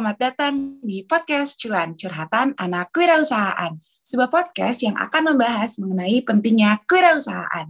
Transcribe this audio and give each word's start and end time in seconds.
Selamat 0.00 0.32
datang 0.32 0.80
di 0.80 1.04
podcast 1.04 1.60
Cuan, 1.60 1.92
Curhatan 1.92 2.56
Anak 2.56 2.88
Kewirausahaan. 2.96 3.76
Sebuah 4.00 4.32
podcast 4.32 4.80
yang 4.80 4.96
akan 4.96 5.36
membahas 5.36 5.76
mengenai 5.76 6.24
pentingnya 6.24 6.80
kewirausahaan. 6.88 7.68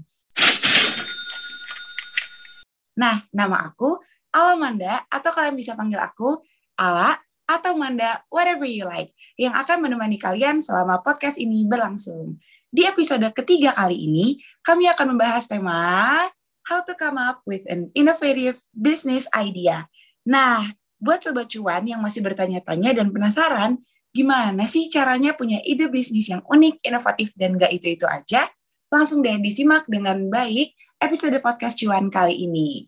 Nah, 2.95 3.27
nama 3.35 3.67
aku 3.67 3.99
Alamanda, 4.31 5.03
atau 5.11 5.35
kalian 5.35 5.59
bisa 5.59 5.75
panggil 5.75 5.99
aku 5.99 6.39
Ala 6.79 7.19
atau 7.51 7.75
Manda, 7.75 8.23
whatever 8.31 8.63
you 8.63 8.87
like, 8.87 9.11
yang 9.35 9.51
akan 9.51 9.91
menemani 9.91 10.15
kalian 10.15 10.63
selama 10.63 11.03
podcast 11.03 11.35
ini 11.35 11.67
berlangsung. 11.67 12.39
Di 12.71 12.87
episode 12.87 13.27
ketiga 13.35 13.75
kali 13.75 14.07
ini, 14.07 14.39
kami 14.63 14.87
akan 14.87 15.19
membahas 15.19 15.51
tema 15.51 16.31
How 16.63 16.87
to 16.87 16.95
come 16.95 17.19
up 17.19 17.43
with 17.43 17.67
an 17.67 17.91
innovative 17.99 18.63
business 18.71 19.27
idea. 19.35 19.91
Nah, 20.23 20.79
buat 21.01 21.25
sobat 21.25 21.49
cuan 21.49 21.89
yang 21.89 22.05
masih 22.05 22.21
bertanya-tanya 22.21 22.93
dan 22.93 23.09
penasaran, 23.09 23.81
gimana 24.13 24.69
sih 24.69 24.93
caranya 24.93 25.33
punya 25.33 25.59
ide 25.65 25.89
bisnis 25.89 26.29
yang 26.29 26.45
unik, 26.45 26.85
inovatif, 26.85 27.33
dan 27.35 27.57
gak 27.57 27.73
itu-itu 27.73 28.05
aja? 28.05 28.47
Langsung 28.93 29.25
deh 29.25 29.41
disimak 29.41 29.89
dengan 29.89 30.29
baik 30.29 30.77
episode 31.01 31.41
podcast 31.41 31.81
cuan 31.81 32.13
kali 32.13 32.37
ini. 32.45 32.87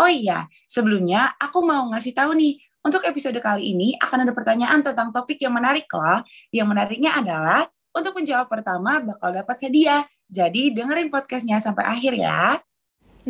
Oh 0.00 0.08
iya, 0.08 0.48
sebelumnya 0.64 1.36
aku 1.36 1.60
mau 1.60 1.92
ngasih 1.92 2.16
tahu 2.16 2.32
nih, 2.34 2.56
untuk 2.80 3.04
episode 3.04 3.36
kali 3.44 3.76
ini 3.76 3.92
akan 4.00 4.24
ada 4.24 4.32
pertanyaan 4.32 4.80
tentang 4.80 5.12
topik 5.12 5.36
yang 5.36 5.52
menarik 5.52 5.84
loh. 5.92 6.24
Yang 6.48 6.66
menariknya 6.72 7.20
adalah, 7.20 7.68
untuk 7.92 8.16
menjawab 8.16 8.48
pertama 8.48 9.04
bakal 9.04 9.36
dapat 9.36 9.68
hadiah. 9.68 10.08
Jadi 10.32 10.72
dengerin 10.72 11.12
podcastnya 11.12 11.60
sampai 11.60 11.84
akhir 11.84 12.16
ya. 12.16 12.56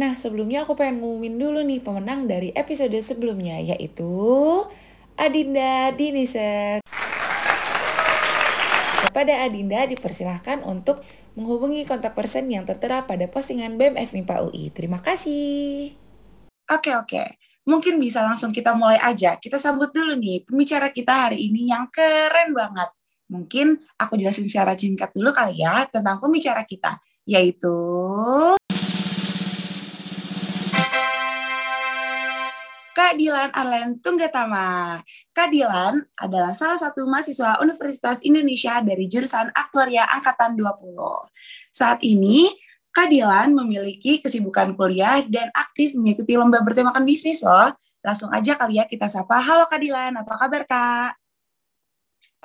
Nah, 0.00 0.16
sebelumnya 0.16 0.64
aku 0.64 0.80
pengen 0.80 1.04
ngumumin 1.04 1.36
dulu 1.36 1.60
nih 1.60 1.84
pemenang 1.84 2.24
dari 2.24 2.56
episode 2.56 2.96
sebelumnya, 3.04 3.60
yaitu 3.60 4.08
Adinda 5.12 5.92
Dinisa. 5.92 6.80
Kepada 9.04 9.44
Adinda 9.44 9.84
dipersilahkan 9.84 10.64
untuk 10.64 11.04
menghubungi 11.36 11.84
kontak 11.84 12.16
person 12.16 12.48
yang 12.48 12.64
tertera 12.64 13.04
pada 13.04 13.28
postingan 13.28 13.76
BMF 13.76 14.16
MIPA 14.16 14.48
UI. 14.48 14.72
Terima 14.72 15.04
kasih. 15.04 15.92
Oke, 16.72 16.96
oke. 16.96 17.36
Mungkin 17.68 18.00
bisa 18.00 18.24
langsung 18.24 18.56
kita 18.56 18.72
mulai 18.72 18.96
aja. 18.96 19.36
Kita 19.36 19.60
sambut 19.60 19.92
dulu 19.92 20.16
nih 20.16 20.48
pembicara 20.48 20.88
kita 20.96 21.28
hari 21.28 21.44
ini 21.44 21.68
yang 21.68 21.92
keren 21.92 22.56
banget. 22.56 22.88
Mungkin 23.28 23.76
aku 24.00 24.16
jelasin 24.16 24.48
secara 24.48 24.72
singkat 24.80 25.12
dulu 25.12 25.28
kali 25.28 25.60
ya 25.60 25.84
tentang 25.92 26.16
pembicara 26.24 26.64
kita, 26.64 26.96
yaitu 27.28 27.68
Kak 33.10 33.18
Dilan 33.18 33.50
Arlen 33.50 33.98
Tunggatama. 33.98 35.02
Kak 35.34 35.50
Dilan 35.50 35.98
adalah 36.14 36.54
salah 36.54 36.78
satu 36.78 37.10
mahasiswa 37.10 37.58
Universitas 37.58 38.22
Indonesia 38.22 38.78
dari 38.86 39.10
jurusan 39.10 39.50
Aktuaria 39.50 40.06
Angkatan 40.06 40.54
20. 40.54 40.94
Saat 41.74 42.06
ini, 42.06 42.46
Kak 42.94 43.10
Dilan 43.10 43.50
memiliki 43.50 44.22
kesibukan 44.22 44.78
kuliah 44.78 45.26
dan 45.26 45.50
aktif 45.58 45.98
mengikuti 45.98 46.38
lomba 46.38 46.62
bertemakan 46.62 47.02
bisnis 47.02 47.42
loh. 47.42 47.74
Langsung 47.98 48.30
aja 48.30 48.54
kali 48.54 48.78
ya 48.78 48.86
kita 48.86 49.10
sapa. 49.10 49.42
Halo 49.42 49.66
Kak 49.66 49.82
Dilan, 49.82 50.14
apa 50.14 50.30
kabar 50.46 50.62
Kak? 50.70 51.10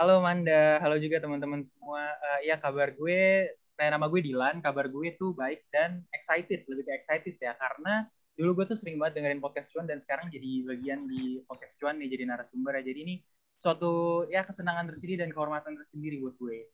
Halo 0.01 0.17
Manda, 0.17 0.81
halo 0.81 0.97
juga 0.97 1.21
teman-teman 1.21 1.61
semua. 1.61 2.09
Uh, 2.09 2.39
ya 2.41 2.57
kabar 2.57 2.89
gue, 2.89 3.53
nah, 3.77 3.93
nama 3.93 4.09
gue 4.09 4.17
Dilan, 4.17 4.65
kabar 4.65 4.89
gue 4.89 5.13
tuh 5.13 5.29
baik 5.37 5.61
dan 5.69 6.01
excited, 6.09 6.65
lebih 6.65 6.89
ke 6.89 6.97
excited 6.97 7.37
ya, 7.37 7.53
karena 7.53 8.09
dulu 8.35 8.61
gue 8.61 8.65
tuh 8.75 8.77
sering 8.77 8.99
banget 8.99 9.23
dengerin 9.23 9.39
podcast 9.39 9.71
cuan 9.71 9.87
dan 9.87 10.03
sekarang 10.03 10.27
jadi 10.27 10.67
bagian 10.67 11.07
di 11.07 11.39
podcast 11.47 11.79
cuan 11.79 11.95
nih 11.95 12.11
jadi 12.11 12.23
narasumber 12.27 12.75
ya 12.79 12.83
jadi 12.91 12.99
ini 13.07 13.15
suatu 13.55 14.23
ya 14.27 14.43
kesenangan 14.43 14.91
tersendiri 14.91 15.23
dan 15.23 15.31
kehormatan 15.31 15.79
tersendiri 15.79 16.19
buat 16.19 16.35
gue 16.35 16.67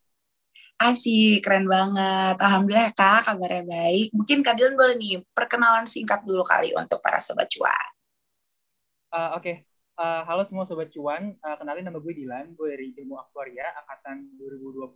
Asik, 0.81 1.45
keren 1.45 1.69
banget. 1.69 2.41
Alhamdulillah 2.41 2.91
kak, 2.97 3.29
kabarnya 3.29 3.63
baik. 3.69 4.11
Mungkin 4.17 4.41
Kak 4.41 4.57
Dilan 4.57 4.73
boleh 4.73 4.97
nih 4.97 5.21
perkenalan 5.29 5.85
singkat 5.85 6.25
dulu 6.25 6.41
kali 6.41 6.73
untuk 6.73 7.00
para 7.00 7.21
sobat 7.21 7.47
cuan. 7.53 7.89
Uh, 9.13 9.38
Oke, 9.38 9.39
okay. 9.39 9.55
uh, 10.01 10.25
halo 10.25 10.41
semua 10.41 10.66
sobat 10.66 10.89
cuan. 10.89 11.38
Uh, 11.39 11.55
kenalin 11.55 11.85
nama 11.85 12.01
gue 12.01 12.13
Dilan, 12.17 12.57
gue 12.57 12.67
dari 12.67 12.97
ilmu 12.97 13.13
aktuaria 13.16 13.63
angkatan 13.77 14.25
2020. 14.41 14.89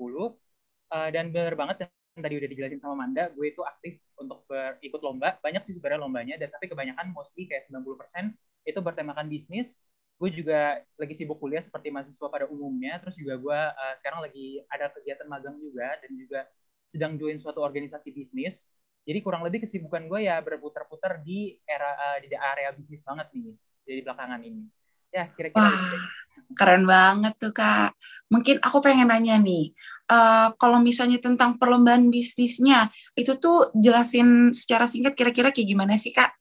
Uh, 0.94 1.10
dan 1.10 1.34
bener 1.34 1.58
banget 1.58 1.90
tadi 2.16 2.40
udah 2.40 2.48
dijelasin 2.48 2.80
sama 2.80 3.04
Manda, 3.04 3.28
gue 3.36 3.46
itu 3.52 3.60
aktif 3.66 4.00
untuk 4.16 4.48
berikut 4.48 5.04
lomba. 5.04 5.36
Banyak 5.44 5.68
sih 5.68 5.76
sebenarnya 5.76 6.02
lombanya, 6.08 6.36
dan 6.40 6.48
tapi 6.48 6.72
kebanyakan 6.72 7.12
mostly 7.12 7.44
kayak 7.50 7.68
90% 7.68 8.32
itu 8.64 8.80
bertemakan 8.80 9.28
bisnis. 9.28 9.76
Gue 10.16 10.32
juga 10.32 10.80
lagi 10.96 11.12
sibuk 11.12 11.44
kuliah 11.44 11.60
seperti 11.60 11.92
mahasiswa 11.92 12.28
pada 12.32 12.48
umumnya, 12.48 13.04
terus 13.04 13.20
juga 13.20 13.36
gue 13.36 13.60
uh, 13.60 13.94
sekarang 14.00 14.24
lagi 14.24 14.64
ada 14.72 14.88
kegiatan 14.96 15.28
magang 15.28 15.60
juga, 15.60 16.00
dan 16.00 16.12
juga 16.16 16.40
sedang 16.88 17.20
join 17.20 17.36
suatu 17.36 17.60
organisasi 17.60 18.16
bisnis. 18.16 18.64
Jadi 19.06 19.20
kurang 19.20 19.44
lebih 19.44 19.68
kesibukan 19.68 20.08
gue 20.08 20.26
ya 20.26 20.40
berputar-putar 20.40 21.20
di 21.20 21.60
era 21.68 22.16
uh, 22.16 22.18
di 22.24 22.32
area 22.32 22.72
bisnis 22.72 23.04
banget 23.04 23.28
nih, 23.36 23.54
jadi 23.84 24.00
belakangan 24.08 24.40
ini. 24.40 24.64
Ya 25.12 25.28
kira-kira. 25.36 25.68
Wah, 25.68 26.00
keren 26.56 26.84
banget 26.88 27.34
tuh 27.36 27.52
kak. 27.52 27.92
Mungkin 28.32 28.64
aku 28.64 28.80
pengen 28.80 29.12
nanya 29.12 29.36
nih, 29.36 29.76
uh, 30.10 30.50
kalau 30.58 30.80
misalnya 30.82 31.18
tentang 31.22 31.58
perlombaan 31.58 32.10
bisnisnya, 32.14 32.90
itu 33.18 33.38
tuh 33.38 33.74
jelasin 33.78 34.54
secara 34.54 34.86
singkat 34.86 35.14
kira-kira 35.18 35.50
kayak 35.50 35.70
gimana 35.70 35.94
sih, 35.98 36.14
Kak? 36.14 36.34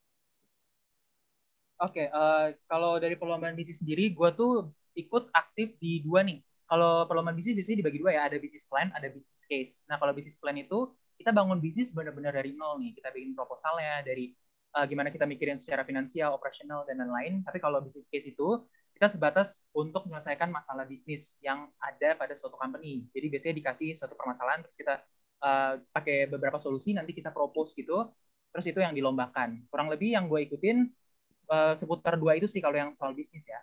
Oke, 1.85 2.07
okay, 2.07 2.07
uh, 2.09 2.55
eh, 2.55 2.57
kalau 2.71 2.97
dari 2.97 3.19
perlombaan 3.19 3.53
bisnis 3.59 3.83
sendiri, 3.83 4.15
gue 4.15 4.31
tuh 4.33 4.73
ikut 4.97 5.29
aktif 5.35 5.75
di 5.83 6.01
dua 6.01 6.23
nih. 6.25 6.41
Kalau 6.65 7.05
perlombaan 7.05 7.37
bisnis 7.37 7.59
biasanya 7.61 7.85
dibagi 7.85 7.99
dua 8.01 8.11
ya, 8.17 8.23
ada 8.31 8.37
bisnis 8.41 8.65
plan, 8.65 8.89
ada 8.97 9.11
bisnis 9.13 9.43
case. 9.45 9.73
Nah, 9.91 10.01
kalau 10.01 10.17
bisnis 10.17 10.41
plan 10.41 10.57
itu, 10.57 10.95
kita 11.19 11.35
bangun 11.35 11.61
bisnis 11.61 11.93
benar-benar 11.93 12.33
dari 12.33 12.57
nol 12.57 12.81
nih. 12.81 12.97
Kita 12.97 13.13
bikin 13.13 13.37
proposalnya, 13.37 14.01
dari 14.01 14.33
uh, 14.79 14.87
gimana 14.89 15.13
kita 15.13 15.29
mikirin 15.29 15.61
secara 15.61 15.85
finansial, 15.85 16.33
operasional, 16.33 16.89
dan 16.89 17.05
lain-lain. 17.05 17.45
Tapi 17.45 17.59
kalau 17.61 17.85
bisnis 17.85 18.09
case 18.09 18.33
itu, 18.33 18.65
kita 18.95 19.11
sebatas 19.11 19.61
untuk 19.75 20.07
menyelesaikan 20.07 20.55
masalah 20.55 20.87
bisnis 20.87 21.43
yang 21.43 21.67
ada 21.83 22.15
pada 22.15 22.39
suatu 22.39 22.55
company. 22.55 23.11
Jadi 23.11 23.27
biasanya 23.27 23.55
dikasih 23.59 23.99
suatu 23.99 24.15
permasalahan 24.15 24.63
terus 24.63 24.79
kita 24.79 25.03
uh, 25.43 25.83
pakai 25.91 26.31
beberapa 26.31 26.63
solusi 26.63 26.95
nanti 26.95 27.11
kita 27.11 27.35
propose 27.35 27.75
gitu. 27.75 28.07
Terus 28.55 28.71
itu 28.71 28.79
yang 28.79 28.95
dilombakan. 28.95 29.67
Kurang 29.67 29.91
lebih 29.91 30.15
yang 30.15 30.31
gue 30.31 30.47
ikutin 30.47 30.87
uh, 31.51 31.75
seputar 31.75 32.15
dua 32.15 32.39
itu 32.39 32.47
sih 32.47 32.63
kalau 32.63 32.79
yang 32.79 32.91
soal 32.95 33.11
bisnis 33.19 33.51
ya. 33.51 33.59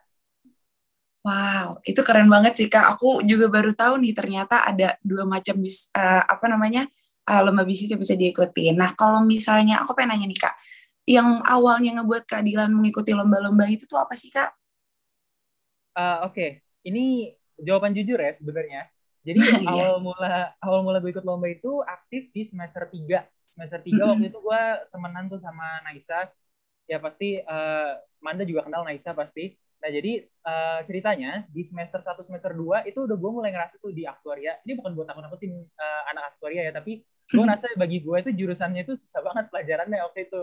Wow, 1.22 1.80
itu 1.86 2.02
keren 2.04 2.28
banget 2.28 2.60
sih 2.60 2.68
kak. 2.68 2.98
Aku 2.98 3.24
juga 3.24 3.48
baru 3.48 3.72
tahu 3.72 4.04
nih 4.04 4.12
ternyata 4.12 4.68
ada 4.68 5.00
dua 5.00 5.24
macam 5.24 5.64
bis, 5.64 5.88
uh, 5.96 6.28
apa 6.28 6.50
namanya 6.52 6.90
uh, 7.30 7.40
lomba 7.46 7.64
bisnis 7.64 7.94
yang 7.94 8.02
bisa 8.02 8.20
diikuti. 8.20 8.74
Nah 8.76 8.92
kalau 9.00 9.24
misalnya 9.24 9.80
aku 9.80 9.96
pengen 9.96 10.18
nanya 10.18 10.28
nih 10.28 10.40
kak, 10.42 10.56
yang 11.08 11.40
awalnya 11.46 12.02
ngebuat 12.02 12.26
keadilan 12.28 12.74
mengikuti 12.74 13.14
lomba-lomba 13.14 13.70
itu 13.70 13.86
tuh 13.88 14.02
apa 14.02 14.18
sih 14.18 14.34
kak? 14.34 14.61
Uh, 15.96 16.28
oke, 16.28 16.34
okay. 16.36 16.50
ini 16.88 17.36
jawaban 17.62 17.94
jujur 17.94 18.18
ya 18.18 18.32
sebenarnya. 18.34 18.90
Jadi 19.22 19.40
iya. 19.66 19.70
awal 19.70 20.02
mula 20.02 20.58
awal 20.62 20.82
mula 20.82 20.98
gue 20.98 21.14
ikut 21.14 21.26
lomba 21.26 21.50
itu 21.50 21.82
aktif 21.86 22.34
di 22.34 22.42
semester 22.42 22.90
3. 22.90 23.22
Semester 23.46 23.80
3 23.84 23.92
mm-hmm. 23.92 24.10
waktu 24.10 24.28
itu 24.34 24.40
gue 24.42 24.62
temenan 24.90 25.26
tuh 25.30 25.40
sama 25.40 25.82
Naisa. 25.86 26.30
Ya 26.90 26.98
pasti 26.98 27.40
uh, 27.40 28.02
Manda 28.20 28.44
juga 28.44 28.66
kenal 28.66 28.82
Naisa 28.84 29.14
pasti. 29.14 29.54
Nah, 29.82 29.90
jadi 29.90 30.22
uh, 30.46 30.80
ceritanya 30.86 31.42
di 31.50 31.66
semester 31.66 32.06
1 32.06 32.14
semester 32.22 32.54
2 32.54 32.86
itu 32.86 33.02
udah 33.02 33.18
gue 33.18 33.32
mulai 33.34 33.50
ngerasa 33.50 33.82
tuh 33.82 33.90
di 33.90 34.06
aktuaria. 34.06 34.62
Ini 34.62 34.78
bukan 34.78 34.94
buat 34.94 35.10
takut-takutin 35.10 35.58
uh, 35.58 36.04
anak 36.14 36.38
aktuaria 36.38 36.70
ya, 36.70 36.74
tapi 36.74 37.02
gue 37.02 37.42
ngerasa 37.46 37.74
bagi 37.78 38.06
gue 38.06 38.18
itu 38.22 38.32
jurusannya 38.46 38.86
itu 38.86 38.94
susah 38.94 39.26
banget 39.26 39.50
pelajarannya 39.50 39.98
waktu 40.06 40.30
itu. 40.30 40.42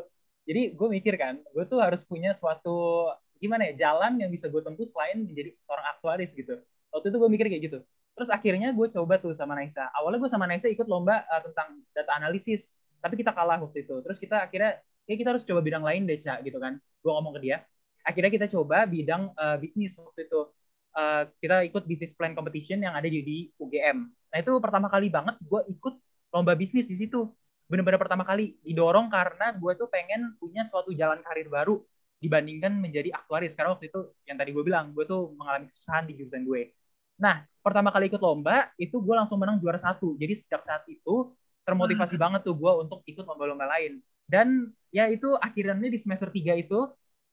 Jadi 0.49 0.63
gue 0.75 0.89
mikir 0.91 1.15
kan, 1.15 1.39
gue 1.55 1.65
tuh 1.71 1.79
harus 1.79 2.03
punya 2.03 2.35
suatu 2.35 3.07
gimana 3.39 3.71
ya 3.71 3.89
jalan 3.89 4.19
yang 4.21 4.31
bisa 4.31 4.47
gue 4.51 4.63
tempuh 4.63 4.87
selain 4.87 5.23
menjadi 5.23 5.55
seorang 5.63 5.87
aktuaris 5.97 6.35
gitu. 6.35 6.59
Waktu 6.91 7.07
itu 7.11 7.17
gue 7.17 7.31
mikir 7.31 7.47
kayak 7.51 7.63
gitu. 7.71 7.79
Terus 8.19 8.29
akhirnya 8.35 8.75
gue 8.75 8.87
coba 8.91 9.15
tuh 9.23 9.33
sama 9.33 9.55
Naisa. 9.55 9.87
Awalnya 9.95 10.19
gue 10.19 10.31
sama 10.31 10.45
Naisa 10.51 10.67
ikut 10.67 10.87
lomba 10.91 11.23
uh, 11.27 11.41
tentang 11.47 11.81
data 11.95 12.13
analisis 12.19 12.83
tapi 12.99 13.15
kita 13.15 13.31
kalah 13.31 13.63
waktu 13.63 13.87
itu. 13.87 14.03
Terus 14.03 14.19
kita 14.19 14.43
akhirnya 14.51 14.83
ya 15.07 15.15
kita 15.15 15.31
harus 15.33 15.47
coba 15.47 15.61
bidang 15.63 15.87
lain 15.87 16.05
deh 16.05 16.19
cak 16.19 16.43
gitu 16.43 16.59
kan. 16.59 16.83
Gue 17.01 17.13
ngomong 17.15 17.35
ke 17.39 17.41
dia. 17.47 17.63
Akhirnya 18.03 18.31
kita 18.35 18.47
coba 18.51 18.85
bidang 18.85 19.33
uh, 19.39 19.57
bisnis 19.57 19.95
waktu 19.99 20.27
itu. 20.27 20.51
Uh, 20.99 21.31
kita 21.39 21.63
ikut 21.69 21.85
bisnis 21.87 22.11
plan 22.17 22.35
competition 22.35 22.83
yang 22.83 22.97
ada 22.97 23.07
di 23.07 23.55
UGM 23.61 24.09
nah 24.29 24.37
itu 24.41 24.53
pertama 24.59 24.89
kali 24.91 25.09
banget 25.09 25.37
gue 25.41 25.61
ikut 25.73 25.95
lomba 26.33 26.53
bisnis 26.53 26.85
di 26.85 26.97
situ. 26.97 27.33
Benar-benar 27.69 28.01
pertama 28.01 28.25
kali. 28.25 28.57
Didorong 28.65 29.13
karena 29.13 29.53
gue 29.57 29.73
tuh 29.77 29.89
pengen 29.93 30.37
punya 30.41 30.65
suatu 30.65 30.93
jalan 30.93 31.21
karir 31.25 31.49
baru 31.49 31.81
dibandingkan 32.19 32.75
menjadi 32.75 33.15
aktuaris. 33.15 33.55
Karena 33.55 33.75
waktu 33.75 33.91
itu 33.91 34.01
yang 34.27 34.37
tadi 34.39 34.51
gue 34.51 34.65
bilang 34.67 34.91
gue 34.95 35.05
tuh 35.07 35.35
mengalami 35.39 35.71
kesusahan 35.71 36.05
di 36.07 36.19
jurusan 36.19 36.43
gue. 36.45 36.75
Nah 37.19 37.43
pertama 37.63 37.91
kali 37.91 38.11
ikut 38.11 38.23
lomba 38.23 38.71
itu 38.79 38.99
gue 38.99 39.15
langsung 39.15 39.39
menang 39.39 39.59
juara 39.63 39.79
satu. 39.79 40.19
Jadi 40.19 40.35
sejak 40.35 40.63
saat 40.63 40.83
itu 40.91 41.35
termotivasi 41.67 42.17
hmm. 42.17 42.23
banget 42.23 42.41
tuh 42.47 42.55
gue 42.57 42.73
untuk 42.81 43.01
ikut 43.07 43.25
lomba-lomba 43.27 43.67
lain. 43.79 44.03
Dan 44.29 44.71
ya 44.93 45.09
itu 45.09 45.35
akhirnya 45.41 45.89
di 45.89 45.99
semester 46.01 46.29
3 46.29 46.59
itu 46.61 46.79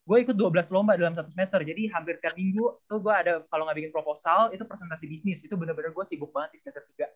gue 0.06 0.18
ikut 0.22 0.38
12 0.38 0.70
lomba 0.70 0.94
dalam 0.96 1.18
satu 1.18 1.34
semester. 1.34 1.60
Jadi 1.66 1.90
hampir 1.90 2.22
tiap 2.22 2.38
minggu 2.38 2.86
tuh 2.86 3.02
gue 3.02 3.14
ada 3.14 3.42
kalau 3.50 3.66
nggak 3.66 3.78
bikin 3.82 3.92
proposal 3.94 4.54
itu 4.54 4.62
presentasi 4.64 5.06
bisnis. 5.10 5.42
Itu 5.42 5.58
bener-bener 5.58 5.92
gue 5.92 6.06
sibuk 6.06 6.30
banget 6.30 6.56
di 6.56 6.58
semester 6.62 6.86
3 6.94 7.10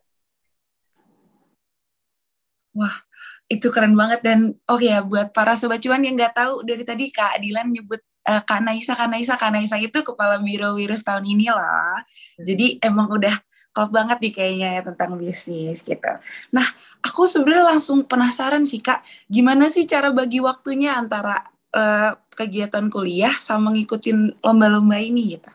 Wah, 2.70 2.94
itu 3.50 3.66
keren 3.74 3.98
banget 3.98 4.22
dan 4.22 4.54
oke 4.70 4.78
okay 4.78 4.94
ya 4.94 5.02
buat 5.02 5.34
para 5.34 5.58
sobat 5.58 5.82
cuan 5.82 6.06
yang 6.06 6.14
nggak 6.14 6.38
tahu 6.38 6.62
dari 6.62 6.86
tadi 6.86 7.10
Kak 7.10 7.42
Dilan 7.42 7.74
nyebut 7.74 7.98
uh, 8.30 8.42
Kak 8.46 8.60
Naisa, 8.62 8.92
Kak 8.94 9.08
Naisa, 9.10 9.34
Kak 9.34 9.50
Naisa 9.50 9.76
itu 9.80 9.98
kepala 10.06 10.38
biro 10.38 10.78
virus 10.78 11.02
tahun 11.02 11.26
ini 11.26 11.50
lah. 11.50 12.02
Hmm. 12.38 12.44
Jadi 12.46 12.78
emang 12.78 13.10
udah 13.10 13.34
klop 13.70 13.90
banget 13.94 14.18
nih 14.18 14.32
kayaknya 14.34 14.68
ya 14.78 14.82
tentang 14.82 15.14
bisnis 15.14 15.82
gitu. 15.86 16.12
Nah, 16.50 16.66
aku 17.02 17.30
sebenarnya 17.30 17.78
langsung 17.78 18.02
penasaran 18.02 18.66
sih 18.66 18.82
Kak, 18.82 19.02
gimana 19.30 19.70
sih 19.70 19.86
cara 19.86 20.10
bagi 20.10 20.42
waktunya 20.42 20.98
antara 20.98 21.38
uh, 21.74 22.18
kegiatan 22.34 22.90
kuliah 22.90 23.34
sama 23.38 23.70
ngikutin 23.74 24.42
lomba-lomba 24.42 24.98
ini 24.98 25.38
gitu? 25.38 25.50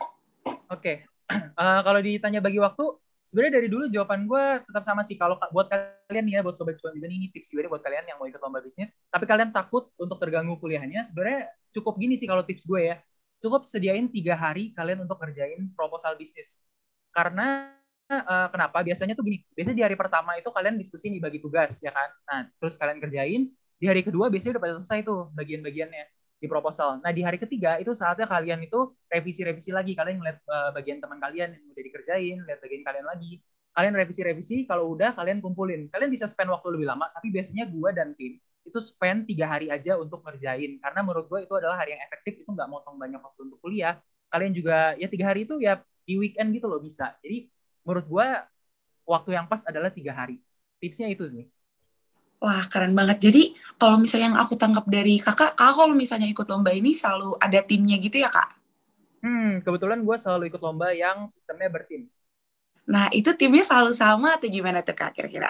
Oke, 0.72 1.06
okay. 1.32 1.32
uh, 1.60 1.80
kalau 1.84 2.00
ditanya 2.00 2.40
bagi 2.40 2.60
waktu, 2.60 2.86
sebenarnya 3.26 3.54
dari 3.60 3.68
dulu 3.68 3.90
jawaban 3.90 4.30
gue 4.30 4.46
tetap 4.70 4.84
sama 4.86 5.02
sih. 5.02 5.18
Kalau 5.18 5.36
buat 5.50 5.68
kalian 5.68 6.26
ya 6.30 6.46
buat 6.46 6.56
sobat 6.56 6.78
cuan 6.78 6.94
juga 6.94 7.10
nih 7.10 7.34
tips 7.34 7.50
juga 7.50 7.66
nih 7.66 7.72
buat 7.74 7.84
kalian 7.84 8.06
yang 8.06 8.18
mau 8.22 8.30
ikut 8.30 8.40
lomba 8.40 8.62
bisnis. 8.62 8.94
Tapi 9.10 9.26
kalian 9.26 9.50
takut 9.50 9.90
untuk 9.98 10.22
terganggu 10.22 10.56
kuliahnya 10.62 11.02
sebenarnya 11.10 11.50
cukup 11.74 11.98
gini 11.98 12.16
sih 12.16 12.30
kalau 12.30 12.46
tips 12.46 12.64
gue 12.70 12.94
ya. 12.94 12.96
Cukup 13.42 13.66
sediain 13.68 14.08
tiga 14.14 14.38
hari 14.38 14.72
kalian 14.78 15.04
untuk 15.04 15.18
kerjain 15.20 15.74
proposal 15.74 16.16
bisnis. 16.16 16.64
Karena 17.12 17.74
uh, 18.08 18.48
kenapa? 18.54 18.86
Biasanya 18.86 19.18
tuh 19.18 19.26
gini 19.26 19.42
biasanya 19.58 19.78
di 19.82 19.86
hari 19.90 19.98
pertama 19.98 20.38
itu 20.38 20.48
kalian 20.54 20.78
diskusi 20.78 21.10
nih 21.10 21.20
bagi 21.20 21.42
tugas 21.42 21.82
ya 21.82 21.90
kan? 21.92 22.10
Nah 22.30 22.40
terus 22.62 22.78
kalian 22.78 23.02
kerjain 23.02 23.50
di 23.76 23.86
hari 23.90 24.06
kedua 24.06 24.32
biasanya 24.32 24.56
udah 24.56 24.64
pada 24.64 24.74
selesai 24.80 25.00
tuh 25.04 25.34
bagian-bagiannya 25.36 26.06
di 26.46 26.50
proposal. 26.52 27.02
Nah, 27.02 27.10
di 27.10 27.26
hari 27.26 27.42
ketiga 27.42 27.82
itu 27.82 27.98
saatnya 27.98 28.30
kalian 28.30 28.62
itu 28.62 28.94
revisi-revisi 29.10 29.74
lagi. 29.74 29.98
Kalian 29.98 30.22
ngeliat 30.22 30.38
uh, 30.46 30.70
bagian 30.78 31.02
teman 31.02 31.18
kalian 31.18 31.58
yang 31.58 31.64
udah 31.74 31.84
dikerjain, 31.84 32.38
lihat 32.46 32.60
bagian 32.62 32.84
kalian 32.86 33.06
lagi. 33.10 33.42
Kalian 33.74 33.94
revisi-revisi, 33.98 34.70
kalau 34.70 34.94
udah 34.94 35.18
kalian 35.18 35.42
kumpulin. 35.42 35.90
Kalian 35.90 36.14
bisa 36.14 36.30
spend 36.30 36.54
waktu 36.54 36.70
lebih 36.78 36.88
lama, 36.88 37.10
tapi 37.12 37.34
biasanya 37.34 37.66
gue 37.68 37.90
dan 37.92 38.14
tim 38.14 38.38
itu 38.66 38.80
spend 38.82 39.30
tiga 39.30 39.46
hari 39.46 39.70
aja 39.70 39.98
untuk 39.98 40.26
ngerjain. 40.26 40.82
Karena 40.82 41.00
menurut 41.06 41.26
gue 41.30 41.40
itu 41.46 41.54
adalah 41.54 41.78
hari 41.82 41.94
yang 41.98 42.02
efektif, 42.06 42.42
itu 42.42 42.50
nggak 42.50 42.70
motong 42.70 42.98
banyak 42.98 43.22
waktu 43.22 43.40
untuk 43.46 43.60
kuliah. 43.62 44.02
Kalian 44.34 44.54
juga, 44.58 44.98
ya 44.98 45.08
tiga 45.10 45.26
hari 45.34 45.46
itu 45.46 45.58
ya 45.62 45.82
di 46.06 46.18
weekend 46.18 46.54
gitu 46.54 46.66
loh 46.70 46.82
bisa. 46.82 47.14
Jadi 47.22 47.50
menurut 47.86 48.06
gue 48.10 48.28
waktu 49.06 49.30
yang 49.38 49.46
pas 49.46 49.62
adalah 49.70 49.94
tiga 49.94 50.14
hari. 50.18 50.42
Tipsnya 50.82 51.08
itu 51.14 51.26
sih. 51.30 51.46
Wah, 52.44 52.64
keren 52.68 52.92
banget. 52.94 53.32
Jadi, 53.32 53.56
kalau 53.80 53.98
misalnya 53.98 54.36
yang 54.36 54.40
aku 54.40 54.60
tangkap 54.60 54.86
dari 54.86 55.18
kakak, 55.18 55.56
kakak 55.56 55.74
kalau 55.76 55.96
misalnya 55.96 56.28
ikut 56.28 56.46
lomba 56.46 56.72
ini 56.76 56.92
selalu 56.92 57.40
ada 57.40 57.60
timnya 57.64 57.96
gitu 57.98 58.20
ya, 58.20 58.30
kak? 58.30 58.50
Hmm, 59.24 59.64
kebetulan 59.64 60.06
gue 60.06 60.16
selalu 60.20 60.52
ikut 60.52 60.62
lomba 60.62 60.94
yang 60.94 61.26
sistemnya 61.32 61.72
bertim. 61.72 62.06
Nah, 62.86 63.10
itu 63.10 63.34
timnya 63.34 63.66
selalu 63.66 63.92
sama 63.96 64.38
atau 64.38 64.46
gimana 64.46 64.86
tuh, 64.86 64.94
kak, 64.94 65.18
kira-kira? 65.18 65.50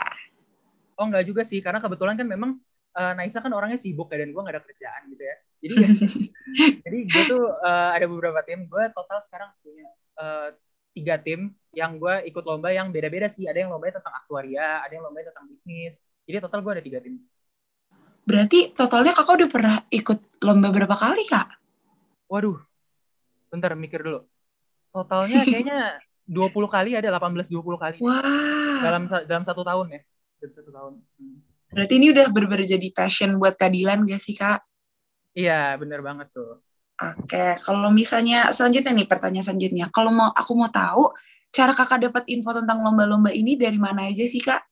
Oh, 0.96 1.10
enggak 1.10 1.28
juga 1.28 1.44
sih. 1.44 1.60
Karena 1.60 1.84
kebetulan 1.84 2.16
kan 2.16 2.28
memang 2.30 2.56
uh, 2.96 3.14
Naisa 3.18 3.44
kan 3.44 3.52
orangnya 3.52 3.76
sibuk 3.76 4.08
ya, 4.14 4.24
dan 4.24 4.32
gue 4.32 4.42
nggak 4.42 4.56
ada 4.56 4.64
kerjaan 4.64 5.02
gitu 5.12 5.24
ya. 5.26 5.36
Jadi, 5.60 5.76
jadi 6.86 7.00
gue 7.12 7.24
tuh 7.28 7.44
uh, 7.52 7.92
ada 7.92 8.06
beberapa 8.08 8.40
tim. 8.48 8.70
Gue 8.72 8.88
total 8.96 9.20
sekarang 9.20 9.50
punya 9.60 9.90
uh, 10.16 10.50
tiga 10.96 11.20
tim 11.20 11.52
yang 11.76 12.00
gue 12.00 12.24
ikut 12.32 12.44
lomba 12.48 12.72
yang 12.72 12.96
beda-beda 12.96 13.28
sih. 13.28 13.44
Ada 13.44 13.68
yang 13.68 13.76
lomba 13.76 13.92
tentang 13.92 14.16
aktuaria, 14.16 14.80
ada 14.80 14.96
yang 14.96 15.04
lomba 15.04 15.28
tentang 15.28 15.52
bisnis, 15.52 16.00
jadi 16.26 16.42
total 16.42 16.60
gue 16.66 16.72
ada 16.82 16.84
tiga 16.84 17.00
tim. 17.02 17.22
Berarti 18.26 18.74
totalnya 18.74 19.14
kakak 19.14 19.46
udah 19.46 19.50
pernah 19.50 19.76
ikut 19.94 20.20
lomba 20.42 20.74
berapa 20.74 20.98
kali 20.98 21.24
kak? 21.30 21.48
Waduh, 22.26 22.58
bentar 23.54 23.78
mikir 23.78 24.02
dulu. 24.02 24.26
Totalnya 24.90 25.42
kayaknya 25.46 26.02
20 26.26 26.50
kali 26.66 26.98
ada 26.98 27.14
18-20 27.22 27.54
kali. 27.78 27.98
Wah. 28.02 28.82
Dalam 28.82 29.06
dalam 29.30 29.44
satu 29.46 29.62
tahun 29.62 29.94
ya. 29.94 30.02
Dalam 30.42 30.54
satu 30.58 30.70
tahun. 30.74 30.94
Hmm. 31.22 31.38
Berarti 31.70 31.94
ini 32.02 32.08
udah 32.10 32.26
bener-bener 32.34 32.66
jadi 32.66 32.88
passion 32.90 33.38
buat 33.38 33.54
keadilan 33.58 34.10
gak 34.10 34.22
sih 34.22 34.34
kak? 34.34 34.66
Iya, 35.38 35.76
bener 35.78 36.02
banget 36.02 36.32
tuh. 36.34 36.64
Oke, 36.96 37.60
kalau 37.60 37.92
misalnya 37.92 38.56
selanjutnya 38.56 38.96
nih 38.96 39.04
pertanyaan 39.04 39.44
selanjutnya, 39.44 39.86
kalau 39.92 40.16
mau 40.16 40.32
aku 40.32 40.56
mau 40.56 40.72
tahu 40.72 41.12
cara 41.52 41.76
kakak 41.76 42.08
dapat 42.08 42.24
info 42.32 42.56
tentang 42.56 42.80
lomba-lomba 42.80 43.36
ini 43.36 43.60
dari 43.60 43.76
mana 43.76 44.08
aja 44.08 44.24
sih 44.24 44.40
kak? 44.40 44.64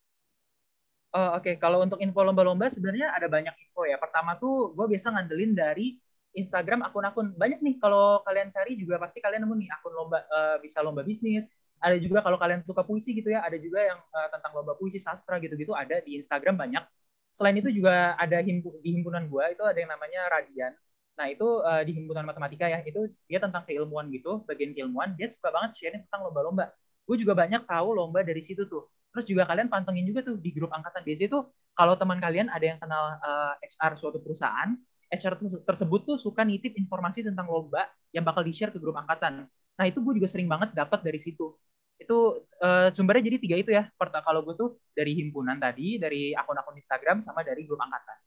Oh, 1.14 1.38
Oke, 1.38 1.54
okay. 1.54 1.62
kalau 1.62 1.78
untuk 1.78 2.02
info 2.02 2.26
lomba-lomba 2.26 2.66
sebenarnya 2.66 3.14
ada 3.14 3.30
banyak 3.30 3.54
info 3.54 3.86
ya. 3.86 3.94
Pertama 4.02 4.34
tuh 4.34 4.74
gue 4.74 4.86
biasa 4.90 5.14
ngandelin 5.14 5.54
dari 5.54 5.94
Instagram 6.34 6.82
akun-akun 6.90 7.38
banyak 7.38 7.62
nih. 7.62 7.78
Kalau 7.78 8.18
kalian 8.26 8.50
cari 8.50 8.74
juga 8.74 8.98
pasti 8.98 9.22
kalian 9.22 9.46
nemu 9.46 9.54
nih 9.62 9.70
akun 9.78 9.94
lomba 9.94 10.26
uh, 10.26 10.58
bisa 10.58 10.82
lomba 10.82 11.06
bisnis. 11.06 11.46
Ada 11.78 12.02
juga 12.02 12.18
kalau 12.18 12.34
kalian 12.34 12.66
suka 12.66 12.82
puisi 12.82 13.14
gitu 13.14 13.30
ya, 13.30 13.46
ada 13.46 13.54
juga 13.62 13.78
yang 13.86 14.02
uh, 14.10 14.28
tentang 14.34 14.58
lomba 14.58 14.74
puisi 14.74 14.98
sastra 14.98 15.38
gitu-gitu 15.38 15.70
ada 15.70 16.02
di 16.02 16.18
Instagram 16.18 16.58
banyak. 16.58 16.82
Selain 17.30 17.54
itu 17.54 17.70
juga 17.70 18.18
ada 18.18 18.38
himpu, 18.42 18.74
di 18.82 18.98
himpunan 18.98 19.30
gue 19.30 19.44
itu 19.54 19.62
ada 19.62 19.78
yang 19.78 19.90
namanya 19.94 20.26
Radian. 20.34 20.74
Nah 21.14 21.26
itu 21.30 21.46
uh, 21.62 21.82
di 21.86 21.94
himpunan 21.94 22.26
matematika 22.26 22.66
ya, 22.66 22.82
itu 22.82 23.06
dia 23.30 23.38
tentang 23.38 23.62
keilmuan 23.62 24.10
gitu, 24.10 24.42
bagian 24.50 24.74
keilmuan. 24.74 25.14
Dia 25.14 25.30
suka 25.30 25.54
banget 25.54 25.78
sharing 25.78 26.02
tentang 26.10 26.26
lomba-lomba. 26.26 26.74
Gue 27.06 27.16
juga 27.22 27.38
banyak 27.38 27.70
tahu 27.70 27.94
lomba 27.94 28.26
dari 28.26 28.42
situ 28.42 28.66
tuh 28.66 28.90
Terus 29.14 29.26
juga 29.30 29.46
kalian 29.46 29.70
pantengin 29.70 30.02
juga 30.10 30.26
tuh 30.26 30.34
di 30.42 30.50
grup 30.50 30.74
angkatan. 30.74 31.06
Biasanya 31.06 31.30
tuh 31.30 31.42
kalau 31.78 31.94
teman 31.94 32.18
kalian 32.18 32.50
ada 32.50 32.66
yang 32.66 32.78
kenal 32.82 33.14
uh, 33.22 33.54
eh, 33.62 33.70
HR 33.70 33.94
suatu 33.94 34.18
perusahaan, 34.18 34.74
HR 35.06 35.38
tersebut 35.62 36.00
tuh 36.02 36.16
suka 36.18 36.42
nitip 36.42 36.74
informasi 36.74 37.22
tentang 37.22 37.46
lomba 37.46 37.86
yang 38.10 38.26
bakal 38.26 38.42
di-share 38.42 38.74
ke 38.74 38.82
grup 38.82 38.98
angkatan. 38.98 39.46
Nah 39.46 39.84
itu 39.86 40.02
gue 40.02 40.18
juga 40.18 40.26
sering 40.26 40.50
banget 40.50 40.74
dapat 40.74 41.06
dari 41.06 41.22
situ. 41.22 41.54
Itu 41.94 42.42
uh, 42.58 42.90
sumbernya 42.90 43.30
jadi 43.30 43.38
tiga 43.38 43.56
itu 43.62 43.70
ya. 43.70 43.86
Pertama 43.94 44.26
kalau 44.26 44.42
gue 44.42 44.58
tuh 44.58 44.82
dari 44.90 45.14
himpunan 45.14 45.62
tadi, 45.62 46.02
dari 46.02 46.34
akun-akun 46.34 46.74
Instagram, 46.74 47.22
sama 47.22 47.46
dari 47.46 47.62
grup 47.62 47.78
angkatan. 47.78 48.18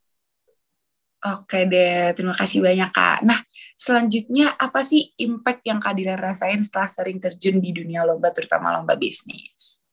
Oke 1.17 1.65
deh, 1.65 2.13
terima 2.13 2.37
kasih 2.37 2.61
banyak 2.61 2.93
Kak. 2.93 3.25
Nah, 3.25 3.41
selanjutnya 3.73 4.53
apa 4.53 4.85
sih 4.85 5.17
impact 5.17 5.65
yang 5.65 5.81
Kak 5.81 5.97
Dilan 5.97 6.15
rasain 6.15 6.61
setelah 6.61 6.85
sering 6.85 7.17
terjun 7.17 7.57
di 7.57 7.73
dunia 7.73 8.05
lomba, 8.05 8.29
terutama 8.29 8.69
lomba 8.69 8.93
bisnis? 8.93 9.86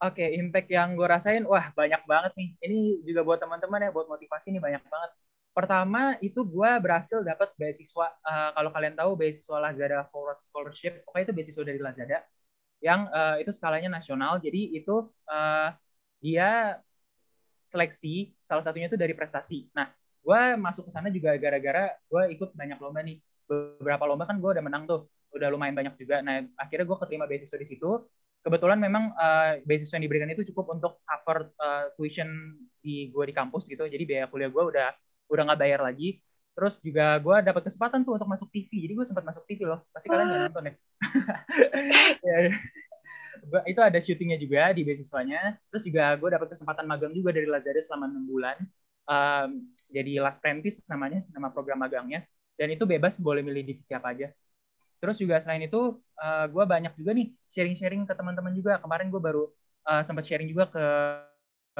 Oke, 0.00 0.24
okay, 0.24 0.28
impact 0.40 0.72
yang 0.72 0.96
gue 0.96 1.04
rasain, 1.04 1.44
wah 1.44 1.76
banyak 1.76 2.00
banget 2.08 2.32
nih. 2.32 2.48
Ini 2.64 3.04
juga 3.04 3.20
buat 3.20 3.36
teman-teman 3.36 3.84
ya, 3.84 3.92
buat 3.92 4.08
motivasi 4.08 4.48
nih 4.48 4.56
banyak 4.56 4.80
banget. 4.88 5.10
Pertama 5.52 6.16
itu 6.24 6.40
gue 6.40 6.70
berhasil 6.80 7.20
dapat 7.20 7.52
beasiswa. 7.60 8.08
Uh, 8.24 8.50
kalau 8.56 8.70
kalian 8.72 8.96
tahu 8.96 9.12
beasiswa 9.20 9.60
Lazada 9.60 10.08
Forward 10.08 10.40
Scholarship, 10.40 11.04
pokoknya 11.04 11.24
itu 11.28 11.34
beasiswa 11.36 11.62
dari 11.68 11.80
Lazada 11.84 12.18
yang 12.80 13.12
uh, 13.12 13.36
itu 13.44 13.52
skalanya 13.52 13.92
nasional. 13.92 14.40
Jadi 14.40 14.72
itu 14.72 15.04
uh, 15.28 15.68
dia 16.24 16.80
seleksi 17.68 18.32
salah 18.40 18.64
satunya 18.64 18.88
itu 18.88 18.96
dari 18.96 19.12
prestasi. 19.12 19.68
Nah, 19.76 19.92
gue 20.24 20.40
masuk 20.56 20.88
ke 20.88 20.90
sana 20.96 21.12
juga 21.12 21.36
gara-gara 21.36 21.92
gue 22.08 22.22
ikut 22.40 22.56
banyak 22.56 22.80
lomba 22.80 23.04
nih. 23.04 23.20
Beberapa 23.44 24.08
lomba 24.08 24.24
kan 24.24 24.40
gue 24.40 24.48
udah 24.48 24.64
menang 24.64 24.88
tuh, 24.88 25.12
udah 25.36 25.52
lumayan 25.52 25.76
banyak 25.76 25.92
juga. 26.00 26.24
Nah, 26.24 26.40
akhirnya 26.56 26.88
gue 26.88 26.98
keterima 27.04 27.28
beasiswa 27.28 27.60
di 27.60 27.68
situ 27.68 28.00
kebetulan 28.40 28.80
memang 28.80 29.12
uh, 29.14 29.60
beasiswa 29.68 30.00
yang 30.00 30.04
diberikan 30.08 30.30
itu 30.32 30.48
cukup 30.52 30.76
untuk 30.76 31.00
cover 31.04 31.52
uh, 31.60 31.92
tuition 31.96 32.56
di 32.80 33.12
gue 33.12 33.24
di 33.28 33.34
kampus 33.36 33.68
gitu. 33.68 33.84
Jadi 33.84 34.04
biaya 34.08 34.24
kuliah 34.28 34.48
gue 34.48 34.64
udah 34.64 34.88
udah 35.28 35.42
nggak 35.52 35.60
bayar 35.60 35.80
lagi. 35.84 36.20
Terus 36.56 36.80
juga 36.82 37.16
gue 37.20 37.36
dapat 37.46 37.62
kesempatan 37.68 38.02
tuh 38.02 38.16
untuk 38.16 38.28
masuk 38.28 38.48
TV 38.50 38.88
jadi 38.88 38.92
gue 38.96 39.06
sempat 39.06 39.24
masuk 39.24 39.44
TV 39.44 39.68
loh. 39.68 39.84
Pasti 39.92 40.08
kalian 40.08 40.26
nggak 40.28 40.42
nonton 40.50 40.64
ya, 40.66 40.74
ya, 42.28 42.36
ya. 42.48 42.54
Gua, 43.40 43.60
itu 43.64 43.80
ada 43.80 43.96
syutingnya 43.96 44.36
juga 44.36 44.72
di 44.72 44.84
beasiswanya. 44.84 45.56
Terus 45.72 45.82
juga 45.84 46.16
gue 46.16 46.28
dapat 46.32 46.48
kesempatan 46.52 46.84
magang 46.84 47.12
juga 47.12 47.32
dari 47.32 47.48
Lazada 47.48 47.80
selama 47.80 48.08
enam 48.08 48.24
bulan. 48.28 48.56
Um, 49.10 49.72
jadi 49.90 50.22
last 50.22 50.38
apprentice 50.38 50.80
namanya 50.88 51.24
nama 51.32 51.48
program 51.52 51.80
magangnya. 51.80 52.24
Dan 52.56 52.76
itu 52.76 52.84
bebas 52.84 53.16
boleh 53.16 53.40
milih 53.40 53.64
divisi 53.64 53.96
apa 53.96 54.12
aja 54.12 54.28
Terus 55.00 55.16
juga 55.16 55.40
selain 55.40 55.64
itu, 55.64 55.96
uh, 56.20 56.24
eh, 56.24 56.46
gue 56.52 56.64
banyak 56.64 56.92
juga 57.00 57.10
nih 57.16 57.32
sharing-sharing 57.48 58.04
ke 58.04 58.12
teman-teman 58.12 58.52
juga. 58.52 58.76
Kemarin 58.78 59.08
gue 59.08 59.20
baru 59.20 59.48
uh, 59.88 60.02
sempat 60.04 60.28
sharing 60.28 60.48
juga 60.52 60.68
ke 60.68 60.84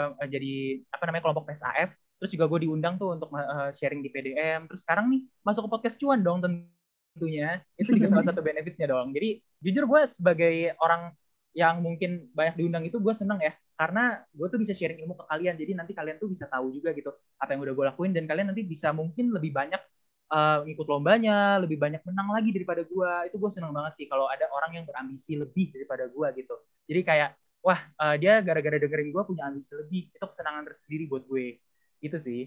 uh, 0.00 0.27
jadi 0.27 0.81
apa 0.89 1.05
namanya 1.09 1.23
kelompok 1.29 1.49
PSAF. 1.53 1.93
Terus 2.21 2.31
juga 2.37 2.45
gue 2.49 2.69
diundang 2.69 2.97
tuh 2.97 3.17
untuk 3.17 3.29
uh, 3.33 3.69
sharing 3.73 4.00
di 4.00 4.09
PDM. 4.09 4.69
Terus 4.69 4.85
sekarang 4.85 5.12
nih 5.12 5.29
masuk 5.45 5.69
ke 5.69 5.71
podcast 5.73 5.97
cuan 6.00 6.25
dong 6.25 6.41
tentunya. 6.41 7.61
Itu 7.77 7.97
juga 7.97 8.09
salah 8.09 8.27
satu 8.33 8.41
benefitnya 8.41 8.89
dong. 8.89 9.12
Jadi 9.12 9.41
jujur 9.61 9.85
gue 9.85 10.00
sebagai 10.09 10.75
orang 10.81 11.12
yang 11.53 11.83
mungkin 11.83 12.31
banyak 12.31 12.55
diundang 12.62 12.87
itu 12.87 13.03
gue 13.03 13.11
seneng 13.11 13.43
ya 13.43 13.50
karena 13.75 14.23
gue 14.31 14.47
tuh 14.47 14.61
bisa 14.61 14.71
sharing 14.71 15.03
ilmu 15.03 15.19
ke 15.19 15.25
kalian 15.27 15.59
jadi 15.59 15.73
nanti 15.75 15.93
kalian 15.99 16.21
tuh 16.23 16.31
bisa 16.31 16.47
tahu 16.47 16.71
juga 16.71 16.95
gitu 16.95 17.11
apa 17.43 17.50
yang 17.50 17.67
udah 17.67 17.75
gue 17.75 17.85
lakuin 17.91 18.12
dan 18.15 18.31
kalian 18.31 18.55
nanti 18.55 18.62
bisa 18.62 18.95
mungkin 18.95 19.35
lebih 19.35 19.50
banyak 19.50 19.83
uh, 20.31 20.65
ngikut 20.65 20.87
lombanya, 20.87 21.59
lebih 21.61 21.77
banyak 21.77 22.01
menang 22.07 22.31
lagi 22.31 22.51
daripada 22.55 22.87
gue. 22.87 23.13
Itu 23.29 23.37
gue 23.37 23.51
seneng 23.51 23.75
banget 23.75 23.93
sih 24.01 24.07
kalau 24.07 24.31
ada 24.31 24.47
orang 24.55 24.81
yang 24.81 24.85
berambisi 24.87 25.37
lebih 25.37 25.75
daripada 25.75 26.07
gue 26.07 26.29
gitu. 26.39 26.55
Jadi 26.87 27.01
kayak, 27.03 27.31
wah 27.61 27.81
uh, 28.01 28.15
dia 28.17 28.41
gara-gara 28.41 28.79
dengerin 28.79 29.11
gue 29.11 29.23
punya 29.27 29.51
ambisi 29.51 29.75
lebih. 29.75 30.09
Itu 30.15 30.25
kesenangan 30.25 30.65
tersendiri 30.65 31.11
buat 31.11 31.27
gue. 31.27 31.59
Gitu 32.01 32.17
sih. 32.17 32.41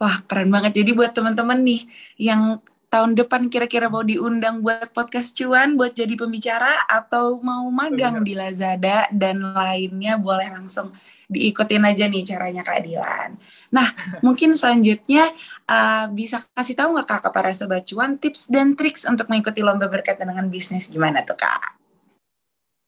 Wah, 0.00 0.24
keren 0.24 0.48
banget. 0.48 0.80
Jadi 0.80 0.96
buat 0.96 1.12
teman-teman 1.12 1.60
nih 1.60 1.84
yang 2.16 2.62
tahun 2.90 3.14
depan 3.14 3.46
kira-kira 3.46 3.86
mau 3.86 4.02
diundang 4.02 4.66
buat 4.66 4.90
podcast 4.90 5.38
cuan 5.38 5.78
buat 5.78 5.94
jadi 5.94 6.18
pembicara 6.18 6.90
atau 6.90 7.38
mau 7.38 7.70
magang 7.70 8.18
Benar. 8.20 8.26
di 8.26 8.34
Lazada 8.34 8.98
dan 9.14 9.54
lainnya 9.54 10.18
boleh 10.18 10.50
langsung 10.50 10.90
diikutin 11.30 11.86
aja 11.86 12.10
nih 12.10 12.26
caranya 12.26 12.66
keadilan. 12.66 13.38
Nah, 13.70 13.88
mungkin 14.20 14.58
selanjutnya 14.58 15.30
uh, 15.70 16.10
bisa 16.10 16.42
kasih 16.52 16.74
tahu 16.74 16.98
nggak 16.98 17.06
kak 17.06 17.20
kepada 17.30 17.50
sobat 17.54 17.86
cuan 17.86 18.18
tips 18.18 18.50
dan 18.50 18.74
triks 18.74 19.06
untuk 19.06 19.30
mengikuti 19.30 19.62
lomba 19.62 19.86
berkaitan 19.86 20.26
dengan 20.26 20.50
bisnis 20.50 20.90
gimana 20.90 21.22
tuh 21.22 21.38
kak? 21.38 21.78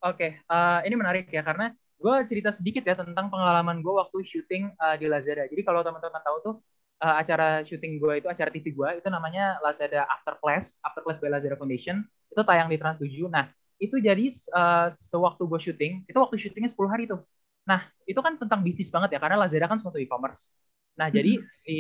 Oke, 0.03 0.19
okay, 0.19 0.31
uh, 0.51 0.83
ini 0.83 0.99
menarik 0.99 1.31
ya 1.31 1.47
karena 1.47 1.71
gue 2.03 2.15
cerita 2.27 2.51
sedikit 2.51 2.83
ya 2.83 2.99
tentang 2.99 3.31
pengalaman 3.31 3.79
gue 3.79 3.95
waktu 3.95 4.19
syuting 4.27 4.75
uh, 4.75 4.99
di 4.99 5.07
Lazada. 5.07 5.47
Jadi 5.47 5.63
kalau 5.63 5.87
teman-teman 5.87 6.19
tahu 6.19 6.37
tuh 6.43 6.55
uh, 7.03 7.15
acara 7.19 7.67
syuting 7.67 7.99
gue 7.99 8.23
itu 8.23 8.29
acara 8.31 8.49
TV 8.49 8.71
gue 8.71 8.89
itu 9.03 9.09
namanya 9.11 9.59
Lazada 9.59 10.07
After 10.07 10.39
Class 10.39 10.79
After 10.87 11.03
Class 11.03 11.19
by 11.19 11.29
Lazada 11.29 11.59
Foundation 11.59 12.07
itu 12.31 12.43
tayang 12.47 12.71
di 12.71 12.79
Trans 12.79 13.03
7 13.03 13.11
nah 13.29 13.51
itu 13.83 13.99
jadi 13.99 14.31
uh, 14.55 14.87
sewaktu 14.89 15.43
gue 15.43 15.61
syuting 15.61 15.93
itu 16.07 16.19
waktu 16.23 16.39
syutingnya 16.39 16.71
10 16.71 16.87
hari 16.87 17.05
tuh 17.11 17.21
nah 17.63 17.87
itu 18.09 18.19
kan 18.19 18.35
tentang 18.39 18.61
bisnis 18.67 18.91
banget 18.91 19.17
ya 19.17 19.21
karena 19.23 19.39
Lazada 19.39 19.67
kan 19.71 19.79
suatu 19.79 19.99
e-commerce. 19.99 20.51
Nah 20.99 21.09
hmm. 21.09 21.17
jadi 21.17 21.33
di 21.67 21.79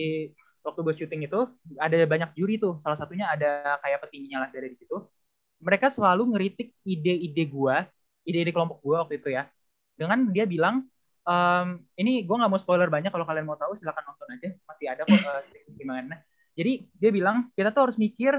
waktu 0.62 0.80
gue 0.86 0.94
syuting 0.94 1.22
itu 1.26 1.40
ada 1.78 1.96
banyak 2.06 2.30
juri 2.38 2.56
tuh. 2.56 2.78
Salah 2.78 2.98
satunya 2.98 3.26
ada 3.26 3.78
kayak 3.82 4.06
petingginya 4.06 4.46
Lazada 4.46 4.68
di 4.68 4.78
situ. 4.78 4.94
Mereka 5.62 5.90
selalu 5.90 6.34
ngeritik 6.34 6.74
ide-ide 6.86 7.44
gue 7.46 7.76
ide-ide 8.22 8.54
kelompok 8.54 8.78
gue 8.82 8.96
waktu 8.96 9.14
itu 9.18 9.28
ya. 9.34 9.50
Dengan 9.98 10.30
dia 10.30 10.46
bilang 10.46 10.86
um, 11.26 11.66
ini 11.98 12.22
gue 12.22 12.36
nggak 12.38 12.50
mau 12.50 12.60
spoiler 12.62 12.86
banyak 12.90 13.10
kalau 13.10 13.26
kalian 13.26 13.46
mau 13.46 13.58
tahu 13.58 13.74
silahkan 13.74 14.06
nonton 14.06 14.28
aja. 14.38 14.48
Masih 14.66 14.86
ada 14.86 15.02
kok 15.02 15.18
uh, 15.18 15.42
gimana 15.74 16.22
jadi 16.52 16.84
dia 17.00 17.10
bilang 17.10 17.48
kita 17.56 17.72
tuh 17.72 17.88
harus 17.88 17.96
mikir 17.96 18.36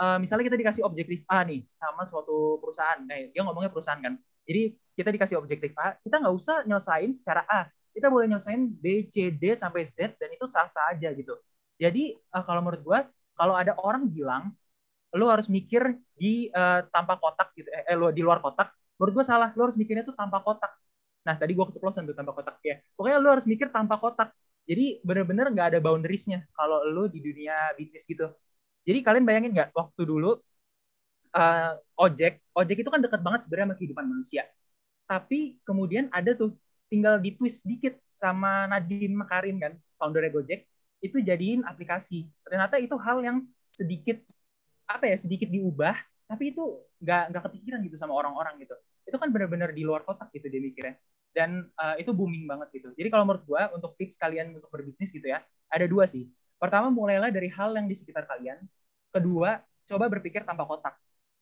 uh, 0.00 0.16
misalnya 0.16 0.48
kita 0.48 0.58
dikasih 0.58 0.82
objektif 0.84 1.20
A 1.28 1.44
nih 1.44 1.68
sama 1.72 2.08
suatu 2.08 2.56
perusahaan. 2.60 3.04
Nah 3.04 3.16
dia 3.30 3.42
ngomongnya 3.44 3.68
perusahaan 3.72 4.00
kan. 4.00 4.16
Jadi 4.48 4.74
kita 5.00 5.10
dikasih 5.16 5.40
objektif 5.40 5.72
A 5.80 5.96
kita 6.04 6.20
nggak 6.20 6.34
usah 6.36 6.56
nyelesain 6.68 7.10
secara 7.16 7.42
A 7.48 7.60
kita 7.96 8.12
boleh 8.12 8.28
nyelesain 8.28 8.68
B 8.68 9.08
C 9.08 9.32
D 9.32 9.56
sampai 9.56 9.88
Z 9.88 10.20
dan 10.20 10.28
itu 10.36 10.44
sah 10.44 10.68
sah 10.68 10.92
aja 10.92 11.08
gitu 11.16 11.32
jadi 11.80 12.20
uh, 12.36 12.44
kalau 12.44 12.60
menurut 12.60 12.82
gue 12.84 12.98
kalau 13.40 13.56
ada 13.56 13.72
orang 13.80 14.04
bilang 14.12 14.52
lu 15.16 15.26
harus 15.32 15.48
mikir 15.48 15.96
di 16.20 16.52
uh, 16.52 16.84
tanpa 16.92 17.16
kotak 17.16 17.56
gitu 17.56 17.68
eh, 17.72 17.96
lu 17.96 18.12
di 18.12 18.20
luar 18.20 18.44
kotak 18.44 18.68
menurut 19.00 19.12
gue 19.22 19.24
salah 19.24 19.48
lu 19.56 19.64
harus 19.64 19.80
mikirnya 19.80 20.04
tuh 20.04 20.14
tanpa 20.14 20.44
kotak 20.44 20.70
Nah, 21.26 21.34
tadi 21.36 21.52
gue 21.56 21.64
keceplosan 21.68 22.08
tuh 22.08 22.16
tanpa 22.16 22.32
kotak 22.32 22.56
ya. 22.64 22.80
Pokoknya 22.96 23.16
lu 23.20 23.28
harus 23.28 23.46
mikir 23.52 23.68
tanpa 23.68 24.00
kotak. 24.00 24.32
Jadi 24.64 25.02
bener-bener 25.04 25.50
nggak 25.52 25.66
ada 25.76 25.78
boundariesnya 25.82 26.46
kalau 26.56 26.84
lu 26.86 27.10
di 27.10 27.20
dunia 27.20 27.74
bisnis 27.76 28.04
gitu. 28.08 28.30
Jadi 28.86 28.98
kalian 29.04 29.24
bayangin 29.28 29.52
nggak 29.56 29.70
waktu 29.76 30.02
dulu 30.08 30.40
uh, 31.36 31.72
ojek, 32.00 32.40
ojek 32.56 32.76
itu 32.80 32.90
kan 32.92 33.00
dekat 33.04 33.20
banget 33.20 33.40
sebenarnya 33.44 33.66
sama 33.72 33.76
kehidupan 33.78 34.06
manusia. 34.08 34.42
Tapi 35.10 35.58
kemudian 35.66 36.06
ada 36.14 36.38
tuh 36.38 36.54
tinggal 36.86 37.18
di 37.18 37.34
twist 37.34 37.66
dikit 37.66 37.98
sama 38.14 38.70
Nadine 38.70 39.18
Makarim 39.18 39.58
kan, 39.58 39.74
founder 39.98 40.22
Gojek, 40.30 40.70
itu 41.02 41.18
jadiin 41.18 41.66
aplikasi. 41.66 42.30
Ternyata 42.46 42.78
itu 42.78 42.94
hal 42.94 43.18
yang 43.26 43.42
sedikit 43.66 44.22
apa 44.86 45.10
ya 45.10 45.18
sedikit 45.18 45.50
diubah, 45.50 45.98
tapi 46.30 46.54
itu 46.54 46.62
nggak 47.02 47.34
nggak 47.34 47.42
kepikiran 47.50 47.82
gitu 47.90 47.98
sama 47.98 48.14
orang-orang 48.14 48.54
gitu. 48.62 48.78
Itu 49.02 49.18
kan 49.18 49.34
benar-benar 49.34 49.74
di 49.74 49.82
luar 49.82 50.06
kotak 50.06 50.30
gitu 50.30 50.46
dia 50.46 50.62
mikirnya. 50.62 50.94
Dan 51.34 51.66
uh, 51.78 51.98
itu 51.98 52.14
booming 52.14 52.46
banget 52.46 52.70
gitu. 52.78 52.94
Jadi 52.94 53.08
kalau 53.10 53.26
menurut 53.26 53.42
gue 53.46 53.62
untuk 53.74 53.98
tips 53.98 54.14
kalian 54.14 54.54
untuk 54.54 54.70
berbisnis 54.70 55.10
gitu 55.10 55.26
ya 55.26 55.42
ada 55.70 55.86
dua 55.90 56.06
sih. 56.06 56.30
Pertama 56.58 56.90
mulailah 56.90 57.34
dari 57.34 57.50
hal 57.50 57.74
yang 57.74 57.90
di 57.90 57.98
sekitar 57.98 58.30
kalian. 58.30 58.62
Kedua 59.10 59.58
coba 59.90 60.06
berpikir 60.06 60.46
tanpa 60.46 60.66
kotak 60.70 60.94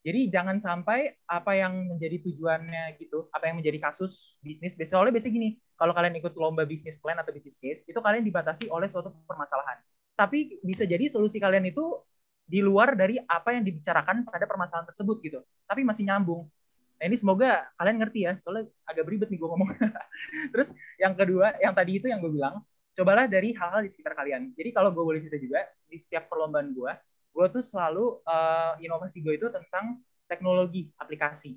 jadi 0.06 0.30
jangan 0.30 0.62
sampai 0.62 1.18
apa 1.26 1.52
yang 1.58 1.94
menjadi 1.94 2.22
tujuannya 2.22 2.98
gitu 3.02 3.26
apa 3.34 3.44
yang 3.50 3.56
menjadi 3.58 3.78
kasus 3.90 4.38
bisnis 4.40 4.78
biasanya 4.78 5.10
biasanya 5.10 5.34
gini 5.34 5.48
kalau 5.74 5.92
kalian 5.94 6.14
ikut 6.18 6.34
lomba 6.38 6.62
bisnis 6.64 6.96
plan 6.98 7.18
atau 7.18 7.34
bisnis 7.34 7.58
case 7.58 7.82
itu 7.86 7.98
kalian 7.98 8.22
dibatasi 8.22 8.70
oleh 8.70 8.86
suatu 8.88 9.10
permasalahan 9.26 9.78
tapi 10.14 10.58
bisa 10.62 10.86
jadi 10.86 11.06
solusi 11.10 11.38
kalian 11.38 11.66
itu 11.70 11.98
di 12.48 12.64
luar 12.64 12.96
dari 12.96 13.20
apa 13.28 13.52
yang 13.52 13.66
dibicarakan 13.66 14.24
pada 14.24 14.48
permasalahan 14.48 14.86
tersebut 14.88 15.20
gitu 15.20 15.40
tapi 15.68 15.84
masih 15.84 16.08
nyambung 16.08 16.48
Nah 16.98 17.04
ini 17.06 17.16
semoga 17.16 17.70
kalian 17.78 17.96
ngerti 18.02 18.26
ya, 18.26 18.32
soalnya 18.42 18.66
agak 18.82 19.06
beribet 19.06 19.30
nih 19.30 19.38
gue 19.38 19.48
ngomong. 19.48 19.70
Terus 20.52 20.74
yang 20.98 21.14
kedua, 21.14 21.54
yang 21.62 21.70
tadi 21.70 22.02
itu 22.02 22.10
yang 22.10 22.18
gue 22.18 22.32
bilang, 22.34 22.58
cobalah 22.98 23.30
dari 23.30 23.54
hal-hal 23.54 23.86
di 23.86 23.90
sekitar 23.90 24.18
kalian. 24.18 24.50
Jadi 24.58 24.74
kalau 24.74 24.90
gue 24.90 25.04
boleh 25.06 25.22
cerita 25.22 25.38
juga, 25.38 25.62
di 25.86 25.94
setiap 25.94 26.26
perlombaan 26.26 26.74
gue, 26.74 26.92
gue 27.32 27.46
tuh 27.52 27.62
selalu 27.62 28.22
uh, 28.26 28.74
inovasi 28.82 29.22
gue 29.22 29.38
itu 29.38 29.46
tentang 29.48 30.00
teknologi 30.28 30.90
aplikasi. 30.98 31.56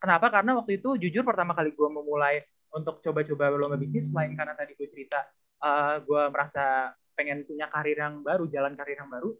Kenapa? 0.00 0.32
Karena 0.32 0.56
waktu 0.56 0.80
itu 0.80 0.96
jujur 0.96 1.22
pertama 1.24 1.52
kali 1.52 1.76
gue 1.76 1.88
memulai 1.88 2.40
untuk 2.72 3.02
coba-coba 3.02 3.50
lomba 3.52 3.76
bisnis, 3.76 4.14
selain 4.14 4.32
karena 4.38 4.54
tadi 4.54 4.72
gue 4.78 4.88
cerita 4.88 5.20
uh, 5.60 6.00
gue 6.00 6.22
merasa 6.30 6.94
pengen 7.18 7.44
punya 7.44 7.68
karir 7.68 7.98
yang 7.98 8.24
baru, 8.24 8.48
jalan 8.48 8.72
karir 8.78 8.96
yang 8.96 9.10
baru, 9.12 9.34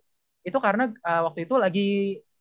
itu 0.44 0.58
karena 0.60 0.92
uh, 1.06 1.30
waktu 1.30 1.48
itu 1.48 1.54
lagi 1.56 1.88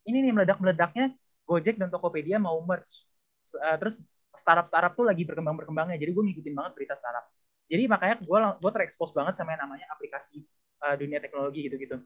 ini 0.04 0.18
nih 0.24 0.32
meledak-meledaknya 0.36 1.16
Gojek 1.48 1.76
dan 1.80 1.88
Tokopedia 1.88 2.36
mau 2.36 2.60
merge. 2.62 3.08
Uh, 3.56 3.76
terus 3.80 3.98
startup-startup 4.36 4.94
tuh 4.94 5.06
lagi 5.08 5.26
berkembang-berkembangnya. 5.26 5.98
Jadi 5.98 6.10
gue 6.12 6.24
ngikutin 6.30 6.54
banget 6.54 6.72
berita 6.76 6.94
startup. 6.94 7.26
Jadi 7.70 7.86
makanya 7.86 8.16
gue 8.22 8.38
gue 8.58 8.70
terekspos 8.74 9.10
banget 9.14 9.38
sama 9.38 9.54
yang 9.54 9.62
namanya 9.66 9.86
aplikasi 9.94 10.42
uh, 10.82 10.94
dunia 10.98 11.22
teknologi 11.22 11.66
gitu-gitu. 11.66 12.02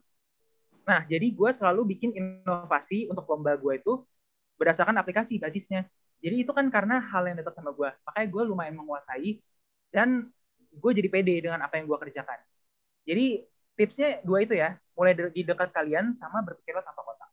Nah, 0.85 1.01
jadi 1.09 1.27
gue 1.33 1.49
selalu 1.49 1.97
bikin 1.97 2.13
inovasi 2.13 3.09
untuk 3.09 3.25
lomba 3.25 3.57
gue 3.57 3.81
itu 3.81 4.05
berdasarkan 4.61 4.95
aplikasi 5.01 5.41
basisnya. 5.41 5.89
Jadi 6.21 6.45
itu 6.45 6.51
kan 6.53 6.69
karena 6.69 7.01
hal 7.01 7.25
yang 7.25 7.37
dekat 7.37 7.57
sama 7.57 7.73
gue. 7.73 7.89
Makanya 8.05 8.27
gue 8.29 8.43
lumayan 8.45 8.75
menguasai 8.77 9.41
dan 9.89 10.29
gue 10.69 10.91
jadi 10.93 11.09
pede 11.09 11.35
dengan 11.41 11.65
apa 11.65 11.81
yang 11.81 11.89
gue 11.89 11.97
kerjakan. 11.97 12.39
Jadi 13.05 13.45
tipsnya 13.75 14.21
dua 14.21 14.45
itu 14.45 14.53
ya, 14.55 14.77
mulai 14.93 15.13
di 15.13 15.41
dekat 15.41 15.73
kalian 15.73 16.13
sama 16.13 16.41
berpikirlah 16.45 16.85
tanpa 16.85 17.01
kotak. 17.01 17.29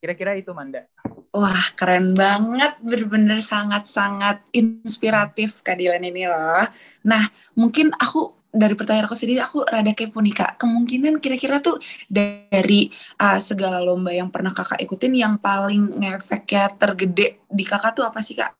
Kira-kira 0.00 0.32
itu 0.36 0.52
Manda. 0.56 0.84
Wah, 1.30 1.66
keren 1.76 2.16
banget. 2.16 2.80
Bener-bener 2.80 3.38
sangat-sangat 3.38 4.42
inspiratif 4.50 5.60
keadilan 5.60 6.02
ini 6.02 6.26
loh. 6.26 6.64
Nah, 7.04 7.28
mungkin 7.54 7.92
aku 8.00 8.39
dari 8.50 8.74
pertanyaan 8.74 9.06
aku 9.06 9.16
sendiri, 9.16 9.38
aku 9.38 9.62
rada 9.62 9.94
kepo 9.94 10.18
nih 10.18 10.34
kak. 10.34 10.50
Kemungkinan 10.58 11.22
kira-kira 11.22 11.62
tuh 11.62 11.78
dari 12.10 12.90
uh, 13.22 13.38
segala 13.38 13.78
lomba 13.78 14.10
yang 14.10 14.28
pernah 14.28 14.50
kakak 14.50 14.82
ikutin, 14.82 15.14
yang 15.14 15.34
paling 15.38 16.02
ngefeknya 16.02 16.66
tergede 16.74 17.42
di 17.46 17.64
kakak 17.64 17.94
tuh 17.94 18.04
apa 18.04 18.18
sih 18.20 18.34
kak? 18.34 18.52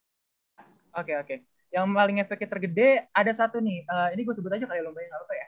Oke, 0.94 1.10
okay, 1.10 1.16
oke. 1.18 1.26
Okay. 1.26 1.38
Yang 1.70 1.86
paling 1.94 2.16
efeknya 2.18 2.48
tergede 2.50 2.88
ada 3.14 3.32
satu 3.34 3.62
nih. 3.62 3.86
Uh, 3.86 4.08
ini 4.14 4.22
gue 4.26 4.34
sebut 4.34 4.50
aja 4.50 4.66
kayak 4.66 4.82
lomba 4.82 5.02
yang 5.02 5.14
apa 5.14 5.34
ya? 5.34 5.46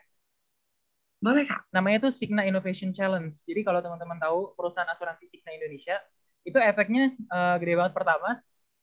Boleh 1.23 1.45
kak. 1.47 1.61
Namanya 1.71 2.07
itu 2.07 2.11
Signa 2.11 2.43
Innovation 2.43 2.91
Challenge. 2.91 3.31
Jadi 3.31 3.61
kalau 3.63 3.79
teman-teman 3.79 4.19
tahu 4.19 4.55
perusahaan 4.59 4.91
asuransi 4.91 5.27
Signa 5.27 5.55
Indonesia, 5.55 5.99
itu 6.43 6.59
efeknya 6.59 7.15
uh, 7.31 7.55
gede 7.63 7.79
banget 7.79 7.95
pertama 7.95 8.43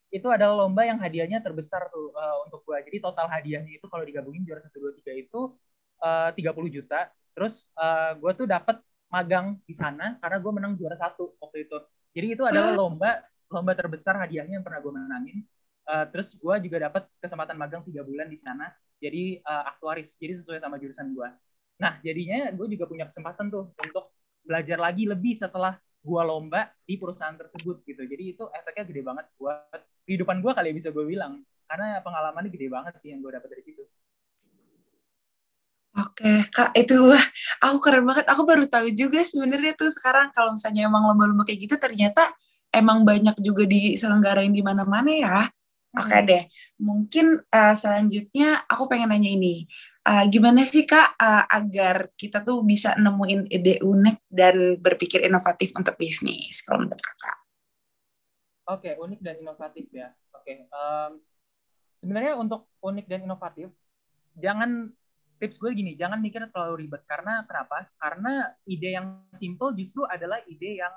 itu 0.09 0.27
adalah 0.29 0.65
lomba 0.65 0.85
yang 0.85 0.97
hadiahnya 0.97 1.39
terbesar 1.45 1.85
tuh 1.93 2.09
uh, 2.13 2.45
untuk 2.49 2.65
gua. 2.65 2.81
Jadi 2.81 2.97
total 2.97 3.29
hadiahnya 3.29 3.77
itu 3.77 3.85
kalau 3.85 4.01
digabungin 4.01 4.41
juara 4.41 4.61
satu 4.65 4.77
dua 4.81 4.91
tiga 4.97 5.13
itu 5.13 5.53
uh, 6.01 6.29
30 6.33 6.75
juta. 6.75 7.13
Terus 7.37 7.69
uh, 7.77 8.17
gua 8.17 8.33
tuh 8.33 8.49
dapat 8.49 8.81
magang 9.09 9.61
di 9.65 9.73
sana 9.77 10.17
karena 10.17 10.37
gua 10.41 10.51
menang 10.57 10.73
juara 10.77 10.97
satu 10.97 11.37
waktu 11.37 11.69
itu. 11.69 11.77
Jadi 12.17 12.27
itu 12.33 12.43
adalah 12.45 12.73
lomba 12.81 13.21
lomba 13.49 13.73
terbesar 13.77 14.17
hadiahnya 14.17 14.61
yang 14.61 14.65
pernah 14.65 14.81
gua 14.81 14.93
menangin. 14.97 15.45
Uh, 15.85 16.05
terus 16.09 16.33
gua 16.41 16.57
juga 16.57 16.89
dapat 16.89 17.05
kesempatan 17.21 17.55
magang 17.57 17.85
tiga 17.85 18.01
bulan 18.01 18.29
di 18.29 18.37
sana. 18.37 18.69
Jadi 18.97 19.41
uh, 19.45 19.63
aktuaris. 19.69 20.17
Jadi 20.17 20.41
sesuai 20.41 20.57
sama 20.57 20.81
jurusan 20.81 21.13
gua. 21.13 21.29
Nah 21.79 21.97
jadinya 22.03 22.51
gue 22.51 22.67
juga 22.75 22.85
punya 22.85 23.07
kesempatan 23.07 23.47
tuh 23.47 23.71
untuk 23.71 24.11
belajar 24.43 24.77
lagi 24.77 25.07
lebih 25.07 25.39
setelah 25.39 25.79
gua 25.99 26.23
lomba 26.23 26.71
di 26.87 26.95
perusahaan 26.95 27.35
tersebut 27.35 27.83
gitu. 27.83 28.01
Jadi 28.03 28.23
itu 28.35 28.43
efeknya 28.51 28.83
gede 28.87 29.01
banget 29.03 29.25
buat 29.35 29.79
kehidupan 30.07 30.39
gua 30.41 30.57
kali 30.57 30.71
ya 30.71 30.75
bisa 30.75 30.89
gue 30.89 31.05
bilang. 31.05 31.43
Karena 31.69 32.01
pengalamannya 32.01 32.49
gede 32.49 32.67
banget 32.71 32.93
sih 32.97 33.13
yang 33.13 33.21
gue 33.21 33.29
dapat 33.29 33.49
dari 33.53 33.61
situ. 33.61 33.85
Oke, 35.99 36.47
Kak, 36.49 36.73
itu 36.73 36.95
wah, 36.97 37.25
aku 37.61 37.77
keren 37.81 38.05
banget. 38.09 38.25
Aku 38.25 38.41
baru 38.47 38.65
tahu 38.65 38.89
juga 38.93 39.21
sebenarnya 39.21 39.77
tuh 39.77 39.89
sekarang 39.93 40.33
kalau 40.33 40.57
misalnya 40.57 40.89
emang 40.89 41.05
lomba-lomba 41.05 41.45
kayak 41.45 41.65
gitu 41.65 41.75
ternyata 41.77 42.29
emang 42.73 43.05
banyak 43.05 43.37
juga 43.41 43.65
diselenggarain 43.65 44.53
di 44.53 44.61
mana-mana 44.65 45.11
ya. 45.13 45.37
Oke 45.97 46.21
deh, 46.21 46.45
mungkin 46.77 47.41
uh, 47.49 47.73
selanjutnya 47.73 48.61
aku 48.69 48.85
pengen 48.85 49.09
nanya 49.09 49.33
ini 49.33 49.65
uh, 50.05 50.25
gimana 50.29 50.63
sih 50.63 50.87
kak 50.87 51.19
uh, 51.19 51.45
agar 51.49 52.13
kita 52.15 52.43
tuh 52.45 52.63
bisa 52.63 52.95
nemuin 52.95 53.49
ide 53.51 53.81
unik 53.83 54.17
dan 54.29 54.79
berpikir 54.79 55.25
inovatif 55.25 55.75
untuk 55.75 55.95
bisnis 55.99 56.63
kalau 56.63 56.85
menurut 56.85 57.01
kakak? 57.01 57.37
Oke, 58.69 58.93
okay, 58.93 58.93
unik 59.01 59.19
dan 59.25 59.35
inovatif 59.41 59.89
ya. 59.89 60.13
Oke, 60.31 60.45
okay. 60.45 60.57
um, 60.69 61.17
sebenarnya 61.97 62.37
untuk 62.37 62.69
unik 62.85 63.05
dan 63.09 63.25
inovatif 63.25 63.73
jangan 64.37 64.93
tips 65.39 65.57
gue 65.57 65.71
gini, 65.71 65.95
jangan 65.95 66.19
mikir 66.19 66.43
terlalu 66.51 66.85
ribet. 66.85 67.01
Karena 67.07 67.47
kenapa? 67.47 67.87
Karena 67.95 68.51
ide 68.67 68.89
yang 68.93 69.23
simple 69.33 69.71
justru 69.73 70.03
adalah 70.05 70.43
ide 70.45 70.83
yang 70.83 70.93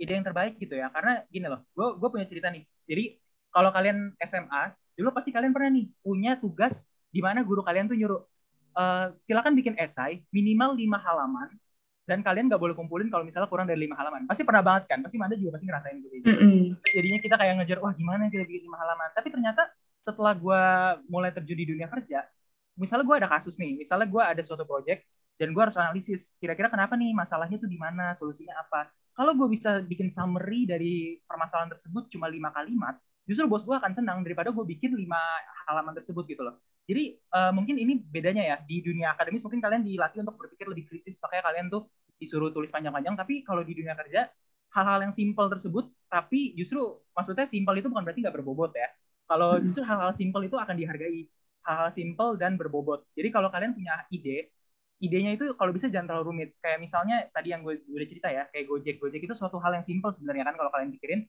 ide 0.00 0.12
yang 0.16 0.24
terbaik 0.24 0.56
gitu 0.56 0.74
ya. 0.74 0.88
Karena 0.90 1.22
gini 1.28 1.46
loh, 1.46 1.62
gue 1.76 1.88
gue 2.00 2.08
punya 2.08 2.26
cerita 2.26 2.48
nih. 2.48 2.64
Jadi 2.88 3.04
kalau 3.52 3.70
kalian 3.70 4.16
SMA, 4.24 4.62
dulu 4.96 5.12
pasti 5.12 5.30
kalian 5.30 5.52
pernah 5.52 5.70
nih 5.72 5.86
punya 6.00 6.40
tugas 6.40 6.88
di 7.10 7.20
mana 7.22 7.42
guru 7.42 7.62
kalian 7.62 7.86
tuh 7.90 7.96
nyuruh 7.96 8.20
uh, 8.76 9.06
silakan 9.24 9.56
bikin 9.56 9.74
esai 9.80 10.22
minimal 10.30 10.76
lima 10.76 11.00
halaman 11.00 11.50
dan 12.06 12.22
kalian 12.22 12.46
nggak 12.46 12.62
boleh 12.62 12.74
kumpulin 12.78 13.10
kalau 13.10 13.26
misalnya 13.26 13.50
kurang 13.50 13.66
dari 13.66 13.82
lima 13.82 13.98
halaman. 13.98 14.30
Pasti 14.30 14.46
pernah 14.46 14.62
banget 14.62 14.86
kan? 14.86 15.02
Pasti 15.02 15.18
Manda 15.18 15.34
juga 15.34 15.58
pasti 15.58 15.66
ngerasain 15.66 15.96
gitu. 15.98 16.14
Mm 16.22 16.36
-hmm. 16.38 16.62
Jadinya 16.86 17.18
kita 17.18 17.34
kayak 17.34 17.54
ngejar, 17.58 17.78
wah 17.82 17.92
gimana 17.98 18.30
kita 18.30 18.46
bikin 18.46 18.70
lima 18.70 18.78
halaman. 18.78 19.10
Tapi 19.10 19.28
ternyata 19.34 19.66
setelah 20.06 20.32
gue 20.38 20.62
mulai 21.10 21.34
terjun 21.34 21.58
di 21.58 21.66
dunia 21.66 21.90
kerja, 21.90 22.22
misalnya 22.78 23.04
gue 23.10 23.16
ada 23.18 23.26
kasus 23.26 23.58
nih, 23.58 23.74
misalnya 23.74 24.06
gue 24.06 24.22
ada 24.22 24.38
suatu 24.46 24.62
project 24.62 25.02
dan 25.34 25.50
gue 25.50 25.58
harus 25.58 25.74
analisis, 25.74 26.30
kira-kira 26.38 26.70
kenapa 26.70 26.94
nih 26.94 27.10
masalahnya 27.10 27.58
tuh 27.58 27.66
di 27.66 27.74
mana, 27.74 28.14
solusinya 28.14 28.54
apa. 28.54 28.86
Kalau 29.18 29.34
gue 29.34 29.48
bisa 29.50 29.82
bikin 29.82 30.14
summary 30.14 30.62
dari 30.62 31.18
permasalahan 31.26 31.74
tersebut 31.74 32.06
cuma 32.06 32.30
lima 32.30 32.54
kalimat, 32.54 32.94
justru 33.26 33.44
bos 33.50 33.62
gue 33.66 33.76
akan 33.76 33.92
senang 33.92 34.22
daripada 34.22 34.54
gue 34.54 34.64
bikin 34.64 34.94
lima 34.94 35.18
halaman 35.66 35.92
tersebut 35.98 36.24
gitu 36.30 36.42
loh. 36.46 36.56
Jadi 36.86 37.18
uh, 37.34 37.50
mungkin 37.50 37.74
ini 37.82 37.98
bedanya 37.98 38.42
ya 38.46 38.56
di 38.62 38.78
dunia 38.80 39.12
akademis 39.18 39.42
mungkin 39.42 39.58
kalian 39.58 39.82
dilatih 39.82 40.22
untuk 40.22 40.38
berpikir 40.38 40.66
lebih 40.70 40.86
kritis 40.86 41.18
makanya 41.18 41.50
kalian 41.50 41.66
tuh 41.66 41.90
disuruh 42.16 42.54
tulis 42.54 42.70
panjang-panjang 42.70 43.18
tapi 43.18 43.42
kalau 43.42 43.60
di 43.66 43.74
dunia 43.76 43.92
kerja 43.98 44.30
hal-hal 44.72 44.98
yang 45.04 45.12
simpel 45.12 45.50
tersebut 45.52 45.90
tapi 46.06 46.54
justru 46.54 46.80
maksudnya 47.12 47.44
simpel 47.44 47.74
itu 47.76 47.90
bukan 47.90 48.06
berarti 48.06 48.20
nggak 48.22 48.36
berbobot 48.38 48.72
ya. 48.78 48.88
Kalau 49.26 49.58
justru 49.58 49.82
hal-hal 49.82 50.14
simpel 50.14 50.46
itu 50.46 50.54
akan 50.54 50.74
dihargai 50.78 51.26
hal-hal 51.66 51.90
simpel 51.90 52.38
dan 52.38 52.54
berbobot. 52.54 53.02
Jadi 53.18 53.28
kalau 53.34 53.50
kalian 53.50 53.74
punya 53.74 54.06
ide, 54.14 54.54
idenya 55.02 55.34
itu 55.34 55.50
kalau 55.58 55.74
bisa 55.74 55.90
jangan 55.90 56.14
terlalu 56.14 56.24
rumit. 56.30 56.48
Kayak 56.62 56.78
misalnya 56.78 57.16
tadi 57.34 57.50
yang 57.50 57.66
gue 57.66 57.82
udah 57.90 58.06
cerita 58.06 58.28
ya, 58.30 58.46
kayak 58.54 58.64
Gojek. 58.70 58.96
Gojek 59.02 59.20
itu 59.26 59.34
suatu 59.34 59.58
hal 59.58 59.74
yang 59.74 59.82
simpel 59.82 60.14
sebenarnya 60.14 60.46
kan 60.46 60.54
kalau 60.54 60.70
kalian 60.70 60.94
pikirin 60.94 61.20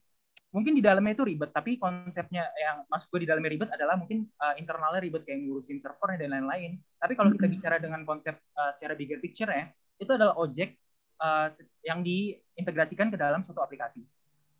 mungkin 0.55 0.79
di 0.79 0.81
dalamnya 0.81 1.11
itu 1.11 1.25
ribet 1.27 1.51
tapi 1.51 1.75
konsepnya 1.75 2.47
yang 2.55 2.87
masuk 2.87 3.11
gue 3.15 3.27
di 3.27 3.29
dalamnya 3.29 3.51
ribet 3.51 3.69
adalah 3.71 3.99
mungkin 3.99 4.23
uh, 4.39 4.55
internalnya 4.55 5.03
ribet 5.03 5.27
kayak 5.27 5.43
ngurusin 5.43 5.77
servernya 5.83 6.23
dan 6.23 6.39
lain-lain. 6.39 6.79
Tapi 6.97 7.13
kalau 7.19 7.29
kita 7.35 7.47
bicara 7.51 7.77
dengan 7.83 8.07
konsep 8.07 8.39
uh, 8.55 8.71
secara 8.79 8.95
bigger 8.95 9.19
picture 9.19 9.51
ya 9.51 9.67
itu 9.99 10.11
adalah 10.13 10.39
objek 10.39 10.79
uh, 11.19 11.51
yang 11.83 11.99
diintegrasikan 11.99 13.11
ke 13.11 13.17
dalam 13.19 13.43
suatu 13.43 13.59
aplikasi. 13.59 14.07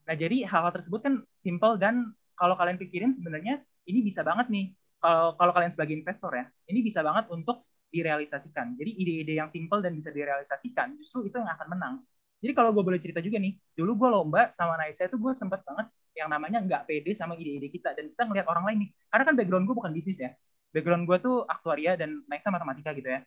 Nah 0.08 0.16
jadi 0.16 0.44
hal-hal 0.44 0.76
tersebut 0.76 1.00
kan 1.00 1.24
simple 1.40 1.80
dan 1.80 2.12
kalau 2.36 2.60
kalian 2.60 2.76
pikirin 2.76 3.16
sebenarnya 3.16 3.64
ini 3.88 4.04
bisa 4.04 4.28
banget 4.28 4.52
nih 4.52 4.76
kalau 5.00 5.40
kalau 5.40 5.52
kalian 5.56 5.72
sebagai 5.72 5.96
investor 5.96 6.36
ya 6.36 6.46
ini 6.68 6.84
bisa 6.84 7.00
banget 7.00 7.32
untuk 7.32 7.64
direalisasikan. 7.88 8.76
Jadi 8.76 8.92
ide-ide 8.92 9.40
yang 9.40 9.48
simple 9.48 9.80
dan 9.80 9.96
bisa 9.96 10.12
direalisasikan 10.12 11.00
justru 11.00 11.32
itu 11.32 11.40
yang 11.40 11.48
akan 11.48 11.68
menang 11.72 11.96
jadi 12.38 12.54
kalau 12.54 12.70
gue 12.70 12.84
boleh 12.86 13.02
cerita 13.02 13.18
juga 13.18 13.42
nih, 13.42 13.58
dulu 13.74 13.98
gue 13.98 14.10
lomba 14.14 14.54
sama 14.54 14.78
Naisa 14.78 15.10
itu 15.10 15.18
gue 15.18 15.34
sempet 15.34 15.66
banget 15.66 15.90
yang 16.14 16.30
namanya 16.30 16.62
nggak 16.62 16.86
pede 16.86 17.14
sama 17.18 17.34
ide-ide 17.38 17.70
kita 17.70 17.94
dan 17.98 18.10
kita 18.14 18.24
ngeliat 18.30 18.46
orang 18.46 18.66
lain 18.70 18.78
nih. 18.86 18.90
Karena 19.10 19.24
kan 19.26 19.34
background 19.38 19.66
gue 19.66 19.76
bukan 19.78 19.92
bisnis 19.94 20.22
ya. 20.22 20.34
Background 20.70 21.10
gue 21.10 21.18
tuh 21.18 21.46
aktuaria 21.50 21.98
dan 21.98 22.22
Naisa 22.30 22.54
matematika 22.54 22.94
gitu 22.94 23.10
ya. 23.10 23.26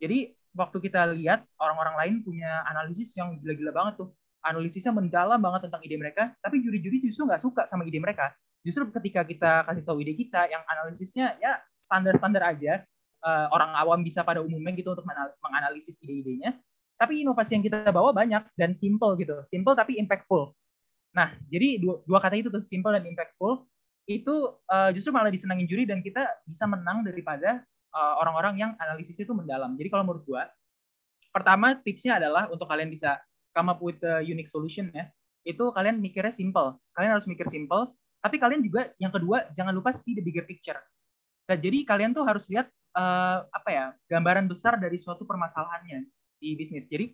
Jadi 0.00 0.36
waktu 0.56 0.76
kita 0.80 1.12
lihat 1.16 1.44
orang-orang 1.56 1.94
lain 2.00 2.14
punya 2.24 2.64
analisis 2.68 3.16
yang 3.16 3.40
gila-gila 3.40 3.72
banget 3.72 3.94
tuh. 4.04 4.12
Analisisnya 4.40 4.92
mendalam 4.92 5.36
banget 5.36 5.68
tentang 5.68 5.84
ide 5.84 6.00
mereka, 6.00 6.32
tapi 6.40 6.64
juri-juri 6.64 7.04
justru 7.04 7.28
nggak 7.28 7.44
suka 7.44 7.62
sama 7.68 7.84
ide 7.84 8.00
mereka. 8.00 8.32
Justru 8.64 8.88
ketika 8.92 9.24
kita 9.24 9.52
kasih 9.68 9.84
tahu 9.84 10.00
ide 10.00 10.16
kita 10.16 10.48
yang 10.48 10.64
analisisnya 10.64 11.36
ya 11.40 11.60
standar-standar 11.76 12.44
aja, 12.44 12.84
uh, 13.24 13.52
orang 13.52 13.72
awam 13.76 14.00
bisa 14.00 14.24
pada 14.24 14.40
umumnya 14.40 14.72
gitu 14.76 14.92
untuk 14.96 15.04
menganalisis 15.44 16.00
ide-idenya, 16.00 16.56
tapi 17.00 17.24
inovasi 17.24 17.56
yang 17.56 17.64
kita 17.64 17.88
bawa 17.88 18.12
banyak 18.12 18.44
dan 18.60 18.76
simple 18.76 19.16
gitu. 19.16 19.40
Simple 19.48 19.72
tapi 19.72 19.96
impactful. 19.96 20.52
Nah 21.16 21.32
jadi 21.48 21.80
dua, 21.80 22.04
dua 22.04 22.20
kata 22.20 22.36
itu 22.36 22.52
tuh 22.52 22.60
simple 22.68 22.92
dan 22.92 23.08
impactful 23.08 23.64
itu 24.04 24.52
uh, 24.68 24.92
justru 24.92 25.08
malah 25.08 25.32
disenangin 25.32 25.64
juri 25.64 25.88
dan 25.88 26.04
kita 26.04 26.28
bisa 26.44 26.68
menang 26.68 27.00
daripada 27.00 27.64
uh, 27.96 28.14
orang-orang 28.20 28.60
yang 28.60 28.70
analisis 28.76 29.16
itu 29.16 29.32
mendalam. 29.32 29.80
Jadi 29.80 29.88
kalau 29.88 30.04
menurut 30.04 30.28
gua 30.28 30.44
pertama 31.32 31.80
tipsnya 31.80 32.20
adalah 32.20 32.52
untuk 32.52 32.68
kalian 32.68 32.92
bisa 32.92 33.16
come 33.56 33.72
up 33.72 33.80
with 33.80 33.98
a 34.04 34.20
unique 34.20 34.50
solution 34.50 34.92
ya 34.92 35.08
itu 35.48 35.72
kalian 35.72 36.04
mikirnya 36.04 36.34
simple. 36.34 36.76
Kalian 36.92 37.16
harus 37.16 37.24
mikir 37.24 37.48
simple. 37.48 37.96
Tapi 38.20 38.36
kalian 38.36 38.60
juga 38.60 38.92
yang 39.00 39.08
kedua 39.08 39.48
jangan 39.56 39.72
lupa 39.72 39.96
see 39.96 40.12
the 40.12 40.20
bigger 40.20 40.44
picture. 40.44 40.76
Nah, 41.48 41.56
jadi 41.56 41.88
kalian 41.88 42.12
tuh 42.12 42.28
harus 42.28 42.44
lihat 42.52 42.68
uh, 42.92 43.48
apa 43.48 43.68
ya 43.72 43.84
gambaran 44.12 44.44
besar 44.44 44.76
dari 44.76 45.00
suatu 45.00 45.24
permasalahannya 45.24 46.04
di 46.40 46.56
bisnis. 46.56 46.88
Jadi 46.88 47.12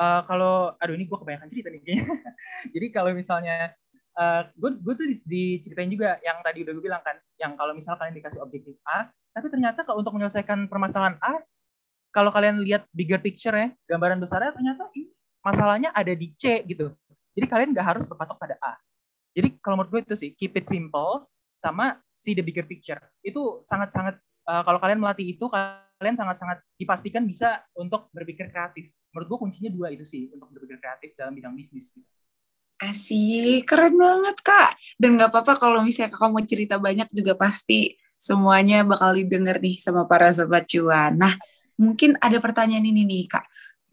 uh, 0.00 0.24
kalau 0.24 0.74
aduh 0.80 0.96
ini 0.96 1.04
gue 1.04 1.18
kebanyakan 1.20 1.48
cerita 1.52 1.68
nih 1.68 1.80
kayaknya. 1.84 2.06
Jadi 2.74 2.86
kalau 2.90 3.10
misalnya 3.12 3.76
uh, 4.16 4.48
gue 4.56 4.70
gue 4.80 4.94
tuh 4.96 5.06
diceritain 5.28 5.92
juga 5.92 6.16
yang 6.24 6.40
tadi 6.40 6.64
udah 6.64 6.72
gue 6.72 6.84
bilang 6.84 7.02
kan, 7.04 7.20
yang 7.36 7.54
kalau 7.54 7.76
misalnya 7.76 8.00
kalian 8.00 8.16
dikasih 8.16 8.40
objektif 8.40 8.74
A, 8.88 9.12
tapi 9.36 9.46
ternyata 9.52 9.84
kalau 9.84 10.00
untuk 10.00 10.16
menyelesaikan 10.16 10.66
permasalahan 10.66 11.20
A, 11.20 11.44
kalau 12.16 12.32
kalian 12.32 12.64
lihat 12.64 12.88
bigger 12.96 13.20
picture 13.20 13.52
ya, 13.52 13.68
gambaran 13.84 14.16
besarnya 14.16 14.56
ternyata 14.56 14.88
ini 14.96 15.12
masalahnya 15.44 15.92
ada 15.92 16.16
di 16.16 16.32
C 16.40 16.64
gitu. 16.64 16.90
Jadi 17.36 17.46
kalian 17.46 17.76
nggak 17.76 17.86
harus 17.86 18.04
berpatok 18.08 18.40
pada 18.40 18.56
A. 18.64 18.80
Jadi 19.36 19.60
kalau 19.60 19.84
menurut 19.84 19.92
gue 19.92 20.00
itu 20.08 20.16
sih 20.16 20.30
keep 20.32 20.56
it 20.56 20.64
simple 20.64 21.28
sama 21.60 22.00
see 22.16 22.32
the 22.32 22.40
bigger 22.40 22.64
picture. 22.64 22.98
Itu 23.20 23.60
sangat-sangat 23.68 24.16
uh, 24.46 24.62
kalau 24.62 24.78
kalian 24.78 25.02
melatih 25.02 25.26
itu 25.36 25.44
kalian 25.50 26.16
sangat-sangat 26.16 26.62
dipastikan 26.78 27.26
bisa 27.26 27.60
untuk 27.74 28.08
berpikir 28.14 28.48
kreatif. 28.48 28.88
Menurut 29.12 29.26
gue 29.28 29.38
kuncinya 29.48 29.70
dua 29.72 29.92
itu 29.92 30.06
sih 30.06 30.30
untuk 30.32 30.54
berpikir 30.54 30.78
kreatif 30.78 31.10
dalam 31.18 31.34
bidang 31.34 31.52
bisnis. 31.52 31.98
Asik, 32.76 33.64
keren 33.64 33.96
banget 33.96 34.36
kak. 34.44 34.76
Dan 35.00 35.16
nggak 35.16 35.32
apa-apa 35.32 35.56
kalau 35.56 35.80
misalnya 35.80 36.12
kakak 36.12 36.30
mau 36.30 36.44
cerita 36.44 36.76
banyak 36.76 37.08
juga 37.08 37.32
pasti 37.32 37.96
semuanya 38.16 38.84
bakal 38.84 39.16
didengar 39.16 39.60
nih 39.60 39.80
sama 39.80 40.04
para 40.04 40.28
sobat 40.28 40.68
cuan. 40.68 41.16
Nah, 41.16 41.32
mungkin 41.80 42.20
ada 42.20 42.36
pertanyaan 42.36 42.84
ini 42.84 43.08
nih 43.08 43.26
kak. 43.32 43.46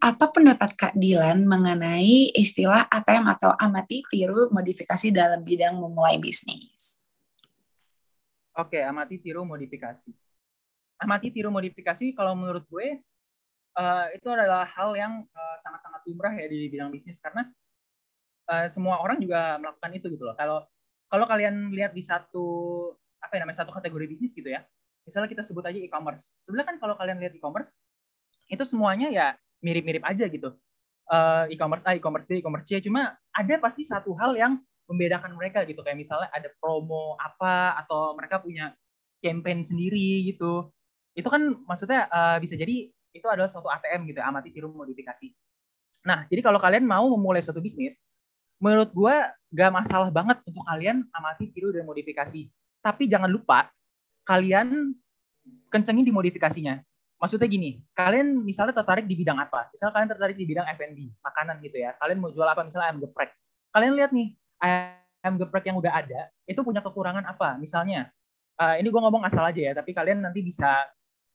Apa 0.04 0.36
pendapat 0.36 0.76
Kak 0.76 0.94
Dilan 1.00 1.48
mengenai 1.48 2.36
istilah 2.36 2.92
ATM 2.92 3.24
atau 3.24 3.56
amati 3.56 4.04
tiru 4.12 4.52
modifikasi 4.52 5.16
dalam 5.16 5.48
bidang 5.48 5.80
memulai 5.80 6.20
bisnis? 6.20 7.00
Oke, 8.52 8.84
amati 8.84 9.24
tiru 9.24 9.48
modifikasi 9.48 10.12
amati 11.02 11.34
tiru 11.34 11.50
modifikasi 11.50 12.14
kalau 12.14 12.38
menurut 12.38 12.64
gue 12.70 13.02
uh, 13.78 14.08
itu 14.14 14.28
adalah 14.30 14.68
hal 14.70 14.94
yang 14.94 15.26
uh, 15.34 15.58
sangat-sangat 15.62 16.02
lumrah 16.10 16.34
ya 16.34 16.46
di 16.50 16.70
bidang 16.70 16.94
bisnis 16.94 17.18
karena 17.18 17.50
uh, 18.50 18.68
semua 18.70 19.02
orang 19.02 19.18
juga 19.22 19.58
melakukan 19.60 19.92
itu 19.96 20.08
gitu 20.14 20.24
loh. 20.26 20.36
Kalau 20.38 20.66
kalau 21.10 21.26
kalian 21.30 21.70
lihat 21.74 21.94
di 21.94 22.02
satu 22.02 22.46
apa 23.22 23.38
ya 23.38 23.46
namanya 23.46 23.64
satu 23.64 23.72
kategori 23.74 24.06
bisnis 24.10 24.34
gitu 24.34 24.50
ya. 24.50 24.66
Misalnya 25.04 25.30
kita 25.30 25.44
sebut 25.44 25.64
aja 25.68 25.78
e-commerce. 25.78 26.32
Sebenarnya 26.40 26.76
kan 26.76 26.78
kalau 26.80 26.96
kalian 26.96 27.20
lihat 27.20 27.34
e-commerce 27.36 27.76
itu 28.48 28.64
semuanya 28.64 29.12
ya 29.12 29.28
mirip-mirip 29.64 30.04
aja 30.04 30.28
gitu. 30.28 30.56
Uh, 31.12 31.46
e-commerce 31.52 31.84
A, 31.84 32.00
e-commerce 32.00 32.24
B, 32.24 32.40
e-commerce 32.40 32.68
C. 32.68 32.80
Cuma 32.80 33.20
ada 33.36 33.56
pasti 33.60 33.84
satu 33.84 34.16
hal 34.16 34.40
yang 34.40 34.60
membedakan 34.88 35.36
mereka 35.36 35.68
gitu. 35.68 35.84
Kayak 35.84 36.00
misalnya 36.00 36.32
ada 36.32 36.48
promo 36.60 37.20
apa 37.20 37.76
atau 37.84 38.16
mereka 38.16 38.40
punya 38.40 38.72
campaign 39.24 39.64
sendiri 39.64 40.28
gitu 40.28 40.72
itu 41.14 41.28
kan 41.30 41.42
maksudnya 41.70 42.10
uh, 42.10 42.38
bisa 42.42 42.58
jadi 42.58 42.90
itu 43.14 43.28
adalah 43.30 43.46
suatu 43.46 43.70
ATM 43.70 44.10
gitu, 44.10 44.20
amati 44.20 44.50
tiru 44.50 44.74
modifikasi. 44.74 45.30
Nah, 46.04 46.26
jadi 46.28 46.42
kalau 46.42 46.58
kalian 46.58 46.84
mau 46.84 47.06
memulai 47.14 47.46
suatu 47.46 47.62
bisnis, 47.62 48.02
menurut 48.58 48.90
gue 48.92 49.16
gak 49.54 49.72
masalah 49.72 50.10
banget 50.10 50.42
untuk 50.50 50.66
kalian 50.66 51.06
amati 51.14 51.54
tiru 51.54 51.70
dan 51.70 51.86
modifikasi. 51.86 52.50
Tapi 52.84 53.04
jangan 53.08 53.30
lupa 53.30 53.70
kalian 54.26 54.92
kencengin 55.70 56.04
di 56.04 56.12
modifikasinya. 56.12 56.82
Maksudnya 57.22 57.48
gini, 57.48 57.80
kalian 57.96 58.44
misalnya 58.44 58.76
tertarik 58.76 59.08
di 59.08 59.16
bidang 59.16 59.40
apa? 59.40 59.72
Misalnya 59.72 59.94
kalian 59.96 60.10
tertarik 60.12 60.36
di 60.36 60.44
bidang 60.44 60.68
F&B, 60.76 61.08
makanan 61.24 61.56
gitu 61.64 61.80
ya. 61.80 61.96
Kalian 61.96 62.20
mau 62.20 62.34
jual 62.36 62.44
apa? 62.44 62.68
Misalnya 62.68 62.92
ayam 62.92 63.00
geprek. 63.00 63.32
Kalian 63.72 63.94
lihat 63.96 64.12
nih, 64.12 64.36
ayam 64.60 65.34
geprek 65.40 65.64
yang 65.72 65.80
udah 65.80 66.04
ada, 66.04 66.28
itu 66.44 66.60
punya 66.68 66.84
kekurangan 66.84 67.24
apa? 67.24 67.56
Misalnya, 67.56 68.12
uh, 68.60 68.76
ini 68.76 68.92
gue 68.92 69.02
ngomong 69.02 69.24
asal 69.24 69.48
aja 69.48 69.56
ya, 69.56 69.72
tapi 69.72 69.96
kalian 69.96 70.20
nanti 70.20 70.44
bisa 70.44 70.84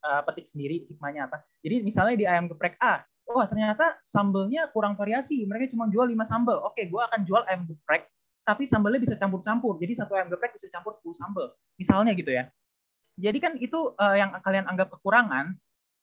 uh, 0.05 0.23
petik 0.27 0.47
sendiri 0.47 0.87
hikmahnya 0.87 1.27
apa. 1.31 1.43
Jadi 1.63 1.83
misalnya 1.83 2.17
di 2.19 2.27
ayam 2.27 2.47
geprek 2.51 2.79
A, 2.83 3.03
wah 3.29 3.47
ternyata 3.47 3.99
sambelnya 4.03 4.71
kurang 4.73 4.97
variasi, 4.97 5.45
mereka 5.45 5.73
cuma 5.75 5.91
jual 5.91 6.09
5 6.09 6.17
sambel. 6.25 6.59
Oke, 6.65 6.89
gue 6.89 7.03
akan 7.03 7.21
jual 7.29 7.43
ayam 7.47 7.69
geprek, 7.69 8.09
tapi 8.47 8.65
sambelnya 8.65 9.01
bisa 9.03 9.15
campur-campur. 9.21 9.77
Jadi 9.79 9.99
satu 9.99 10.17
ayam 10.17 10.33
geprek 10.33 10.57
bisa 10.57 10.69
campur 10.73 10.97
10 11.05 11.13
sambel. 11.17 11.47
Misalnya 11.77 12.13
gitu 12.17 12.33
ya. 12.33 12.49
Jadi 13.19 13.39
kan 13.43 13.53
itu 13.59 13.93
uh, 13.99 14.17
yang 14.17 14.31
kalian 14.41 14.65
anggap 14.71 14.95
kekurangan, 14.95 15.59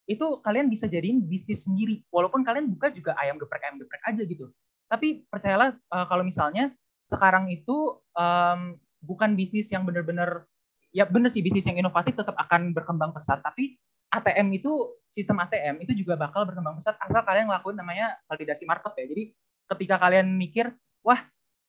itu 0.05 0.39
kalian 0.45 0.69
bisa 0.69 0.85
jadiin 0.85 1.25
bisnis 1.25 1.65
sendiri. 1.65 2.03
Walaupun 2.13 2.45
kalian 2.45 2.69
buka 2.69 2.93
juga 2.93 3.17
ayam 3.17 3.41
geprek 3.41 3.63
ayam 3.65 3.81
geprek 3.81 4.03
aja 4.05 4.21
gitu. 4.21 4.51
Tapi 4.85 5.25
percayalah 5.31 5.73
uh, 5.89 6.05
kalau 6.05 6.21
misalnya 6.21 6.69
sekarang 7.09 7.49
itu 7.49 7.97
um, 8.13 8.77
bukan 9.05 9.37
bisnis 9.37 9.69
yang 9.69 9.85
benar-benar 9.85 10.49
ya 10.89 11.05
benar 11.05 11.29
sih 11.29 11.45
bisnis 11.45 11.69
yang 11.69 11.77
inovatif 11.77 12.17
tetap 12.17 12.33
akan 12.39 12.73
berkembang 12.73 13.13
pesat 13.13 13.43
tapi 13.45 13.77
ATM 14.11 14.47
itu 14.55 14.71
sistem 15.09 15.39
ATM 15.43 15.79
itu 15.83 15.93
juga 16.03 16.19
bakal 16.19 16.43
berkembang 16.43 16.75
pesat 16.75 16.99
asal 16.99 17.23
kalian 17.23 17.47
ngelakuin 17.47 17.79
namanya 17.79 18.19
validasi 18.27 18.67
market 18.67 18.91
ya. 18.99 19.05
Jadi 19.07 19.23
ketika 19.71 19.95
kalian 19.99 20.27
mikir, 20.35 20.71
wah 21.01 21.23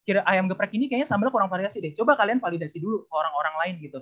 kira 0.06 0.22
ayam 0.26 0.46
geprek 0.46 0.74
ini 0.74 0.86
kayaknya 0.86 1.08
sambal 1.08 1.30
kurang 1.30 1.50
variasi 1.50 1.82
deh. 1.82 1.94
Coba 1.94 2.14
kalian 2.14 2.38
validasi 2.38 2.78
dulu 2.78 3.06
ke 3.06 3.14
orang-orang 3.14 3.54
lain 3.62 3.74
gitu. 3.82 3.98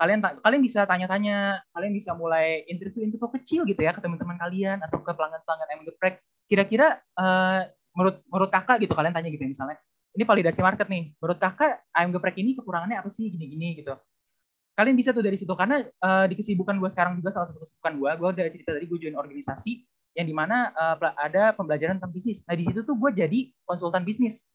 Kalian 0.00 0.18
kalian 0.22 0.62
bisa 0.64 0.88
tanya-tanya, 0.88 1.60
kalian 1.76 1.92
bisa 1.92 2.16
mulai 2.16 2.64
interview-interview 2.70 3.30
kecil 3.36 3.60
gitu 3.68 3.80
ya 3.84 3.92
ke 3.92 4.00
teman-teman 4.00 4.40
kalian 4.40 4.80
atau 4.80 5.02
ke 5.04 5.12
pelanggan-pelanggan 5.12 5.68
ayam 5.68 5.82
geprek. 5.84 6.24
Kira-kira 6.48 6.98
uh, 7.20 7.68
menurut 7.92 8.24
menurut 8.26 8.50
kakak 8.50 8.80
gitu 8.80 8.96
kalian 8.96 9.12
tanya 9.12 9.28
gitu 9.28 9.44
ya, 9.44 9.50
misalnya, 9.50 9.76
ini 10.16 10.24
validasi 10.24 10.60
market 10.64 10.86
nih. 10.88 11.12
Menurut 11.20 11.38
kakak 11.38 11.84
ayam 11.92 12.10
geprek 12.16 12.36
ini 12.40 12.56
kekurangannya 12.56 12.96
apa 12.96 13.10
sih 13.12 13.28
gini-gini 13.28 13.84
gitu 13.84 13.92
kalian 14.80 14.96
bisa 14.96 15.12
tuh 15.12 15.20
dari 15.20 15.36
situ 15.36 15.52
karena 15.52 15.84
uh, 16.00 16.24
di 16.24 16.32
kesibukan 16.32 16.80
gue 16.80 16.88
sekarang 16.88 17.20
juga 17.20 17.28
salah 17.28 17.52
satu 17.52 17.60
kesibukan 17.60 17.92
gue 18.00 18.10
gue 18.16 18.28
udah 18.32 18.44
cerita 18.48 18.70
tadi 18.72 18.88
gue 18.88 18.96
join 18.96 19.12
organisasi 19.12 19.84
yang 20.16 20.24
di 20.24 20.32
mana 20.32 20.72
uh, 20.72 20.96
ada 21.20 21.52
pembelajaran 21.52 22.00
tentang 22.00 22.10
bisnis. 22.10 22.40
Nah 22.48 22.56
di 22.56 22.64
situ 22.64 22.80
tuh 22.82 22.96
gue 22.96 23.10
jadi 23.12 23.52
konsultan 23.68 24.02
bisnis. 24.08 24.48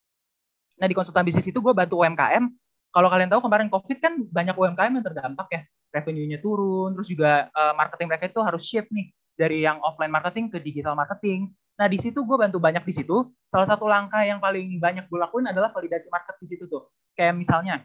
Nah 0.81 0.89
di 0.89 0.97
konsultan 0.97 1.21
bisnis 1.21 1.45
itu 1.45 1.61
gue 1.61 1.73
bantu 1.77 2.01
UMKM 2.01 2.49
kalau 2.89 3.07
kalian 3.13 3.29
tahu 3.29 3.45
kemarin 3.45 3.69
covid 3.69 3.97
kan 4.01 4.17
banyak 4.33 4.57
UMKM 4.57 4.91
yang 4.97 5.05
terdampak 5.05 5.47
ya. 5.53 5.61
Revenue-nya 5.95 6.43
turun 6.43 6.97
terus 6.97 7.07
juga 7.07 7.47
uh, 7.53 7.71
marketing 7.77 8.07
mereka 8.09 8.25
itu 8.27 8.41
harus 8.41 8.65
shift 8.65 8.89
nih 8.91 9.13
dari 9.37 9.61
yang 9.63 9.77
offline 9.85 10.11
marketing 10.11 10.49
ke 10.49 10.57
digital 10.59 10.97
marketing. 10.97 11.53
Nah 11.75 11.87
di 11.91 11.99
situ 11.99 12.23
gue 12.25 12.37
bantu 12.39 12.57
banyak 12.57 12.81
di 12.81 12.93
situ. 12.95 13.29
Salah 13.45 13.67
satu 13.67 13.85
langkah 13.85 14.23
yang 14.25 14.41
paling 14.41 14.81
banyak 14.81 15.05
gue 15.07 15.19
lakuin 15.21 15.47
adalah 15.47 15.69
validasi 15.71 16.09
market 16.09 16.35
di 16.41 16.47
situ 16.49 16.65
tuh. 16.65 16.87
Kayak 17.15 17.35
misalnya 17.39 17.83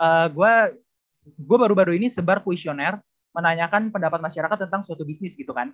uh, 0.00 0.28
gue 0.28 0.52
gue 1.24 1.56
baru-baru 1.56 1.96
ini 1.96 2.12
sebar 2.12 2.44
kuesioner 2.44 3.00
menanyakan 3.32 3.92
pendapat 3.92 4.20
masyarakat 4.20 4.68
tentang 4.68 4.80
suatu 4.84 5.04
bisnis 5.04 5.36
gitu 5.36 5.52
kan. 5.56 5.72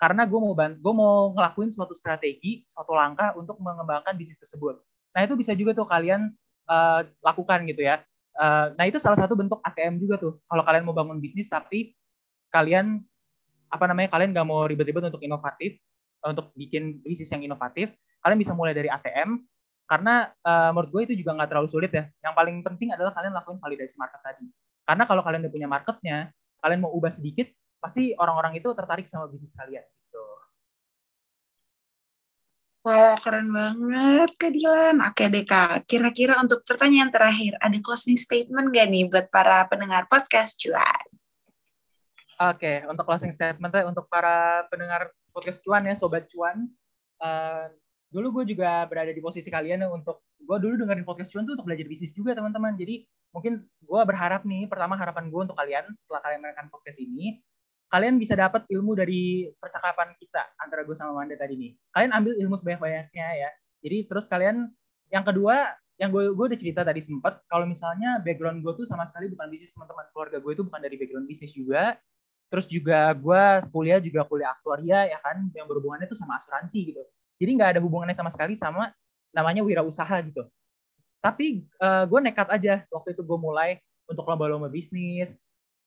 Karena 0.00 0.24
gue 0.24 0.38
mau 0.40 0.54
gue 0.56 0.94
mau 0.94 1.34
ngelakuin 1.36 1.70
suatu 1.70 1.92
strategi 1.92 2.64
suatu 2.66 2.96
langkah 2.96 3.36
untuk 3.36 3.60
mengembangkan 3.60 4.16
bisnis 4.16 4.40
tersebut. 4.40 4.80
Nah 5.12 5.26
itu 5.26 5.34
bisa 5.36 5.52
juga 5.52 5.76
tuh 5.76 5.84
kalian 5.86 6.32
uh, 6.70 7.04
lakukan 7.20 7.66
gitu 7.68 7.84
ya. 7.84 8.00
Uh, 8.38 8.72
nah 8.78 8.86
itu 8.86 8.96
salah 8.96 9.18
satu 9.18 9.36
bentuk 9.36 9.60
ATM 9.60 10.00
juga 10.00 10.16
tuh. 10.16 10.40
Kalau 10.48 10.62
kalian 10.64 10.86
mau 10.86 10.96
bangun 10.96 11.20
bisnis 11.20 11.50
tapi 11.50 11.92
kalian 12.50 13.02
apa 13.70 13.84
namanya 13.86 14.10
kalian 14.10 14.34
gak 14.34 14.46
mau 14.46 14.66
ribet-ribet 14.66 15.14
untuk 15.14 15.22
inovatif 15.22 15.78
untuk 16.26 16.50
bikin 16.58 16.98
bisnis 17.06 17.30
yang 17.30 17.46
inovatif 17.46 17.94
kalian 18.18 18.38
bisa 18.42 18.50
mulai 18.50 18.74
dari 18.74 18.90
ATM 18.90 19.46
karena 19.86 20.26
uh, 20.42 20.74
menurut 20.74 20.90
gue 20.90 21.02
itu 21.10 21.14
juga 21.22 21.34
nggak 21.34 21.50
terlalu 21.50 21.68
sulit 21.70 21.90
ya. 21.90 22.06
Yang 22.22 22.34
paling 22.34 22.56
penting 22.62 22.88
adalah 22.94 23.10
kalian 23.10 23.34
lakuin 23.34 23.58
validasi 23.58 23.98
market 23.98 24.22
tadi 24.22 24.46
karena 24.90 25.06
kalau 25.06 25.22
kalian 25.22 25.46
udah 25.46 25.54
punya 25.54 25.68
marketnya, 25.70 26.18
kalian 26.58 26.82
mau 26.82 26.90
ubah 26.90 27.14
sedikit, 27.14 27.46
pasti 27.78 28.10
orang-orang 28.18 28.58
itu 28.58 28.74
tertarik 28.74 29.06
sama 29.06 29.30
bisnis 29.30 29.54
kalian. 29.54 29.86
Gitu. 29.86 30.24
Wow, 32.82 33.14
keren 33.22 33.54
banget 33.54 34.34
Kak 34.34 34.50
Dilan. 34.50 34.98
Oke 35.06 35.30
deh 35.30 35.46
Kak, 35.46 35.86
kira-kira 35.86 36.42
untuk 36.42 36.66
pertanyaan 36.66 37.14
terakhir, 37.14 37.54
ada 37.62 37.78
closing 37.78 38.18
statement 38.18 38.74
gak 38.74 38.90
nih 38.90 39.06
buat 39.06 39.30
para 39.30 39.62
pendengar 39.70 40.10
podcast 40.10 40.58
Cuan? 40.58 41.06
Oke, 42.50 42.82
untuk 42.90 43.06
closing 43.06 43.30
statement 43.30 43.70
untuk 43.86 44.10
para 44.10 44.66
pendengar 44.74 45.14
podcast 45.30 45.62
Cuan 45.62 45.86
ya, 45.86 45.94
Sobat 45.94 46.26
Cuan. 46.34 46.66
Uh, 47.22 47.70
dulu 48.10 48.42
gue 48.42 48.54
juga 48.54 48.84
berada 48.90 49.14
di 49.14 49.22
posisi 49.22 49.48
kalian 49.48 49.86
untuk 49.86 50.26
gue 50.42 50.56
dulu 50.58 50.74
dengerin 50.82 51.06
podcast 51.06 51.30
cuan 51.30 51.46
tuh 51.46 51.54
untuk 51.54 51.70
belajar 51.70 51.86
bisnis 51.86 52.10
juga 52.10 52.34
teman-teman. 52.34 52.74
Jadi 52.74 53.06
mungkin 53.30 53.62
gue 53.62 54.00
berharap 54.02 54.42
nih 54.42 54.66
pertama 54.66 54.98
harapan 54.98 55.30
gue 55.30 55.40
untuk 55.46 55.54
kalian 55.54 55.86
setelah 55.94 56.18
kalian 56.26 56.42
mendengarkan 56.42 56.68
podcast 56.74 56.98
ini 56.98 57.38
kalian 57.90 58.18
bisa 58.18 58.38
dapat 58.38 58.66
ilmu 58.70 58.94
dari 58.94 59.50
percakapan 59.58 60.14
kita 60.18 60.42
antara 60.62 60.86
gue 60.86 60.94
sama 60.94 61.14
Manda 61.14 61.34
tadi 61.38 61.54
nih. 61.58 61.70
Kalian 61.94 62.10
ambil 62.14 62.32
ilmu 62.38 62.54
sebanyak-banyaknya 62.58 63.26
ya. 63.46 63.50
Jadi 63.82 63.98
terus 64.06 64.26
kalian 64.30 64.70
yang 65.10 65.26
kedua 65.26 65.74
yang 65.98 66.10
gue 66.14 66.32
gue 66.32 66.44
udah 66.54 66.58
cerita 66.58 66.80
tadi 66.82 67.02
sempet 67.02 67.44
kalau 67.50 67.66
misalnya 67.66 68.22
background 68.24 68.62
gue 68.64 68.72
tuh 68.72 68.86
sama 68.90 69.06
sekali 69.06 69.30
bukan 69.30 69.46
bisnis 69.50 69.74
teman-teman. 69.74 70.06
Keluarga 70.10 70.38
gue 70.42 70.52
itu 70.54 70.62
bukan 70.66 70.80
dari 70.82 70.98
background 70.98 71.26
bisnis 71.30 71.54
juga. 71.54 71.94
Terus 72.50 72.66
juga 72.66 73.14
gue 73.14 73.42
kuliah 73.70 74.02
juga 74.02 74.26
kuliah 74.26 74.50
aktuaria 74.50 75.06
ya 75.06 75.18
kan 75.22 75.46
yang 75.54 75.70
berhubungannya 75.70 76.10
tuh 76.10 76.18
sama 76.18 76.38
asuransi 76.38 76.94
gitu 76.94 77.02
jadi 77.40 77.50
nggak 77.56 77.70
ada 77.76 77.80
hubungannya 77.80 78.12
sama 78.12 78.28
sekali 78.28 78.52
sama 78.52 78.92
namanya 79.32 79.64
wirausaha 79.64 80.20
gitu. 80.28 80.44
Tapi 81.24 81.64
uh, 81.80 82.04
gue 82.04 82.20
nekat 82.20 82.48
aja 82.52 82.84
waktu 82.92 83.16
itu 83.16 83.24
gue 83.24 83.38
mulai 83.40 83.80
untuk 84.04 84.28
lomba-lomba 84.28 84.68
bisnis, 84.68 85.36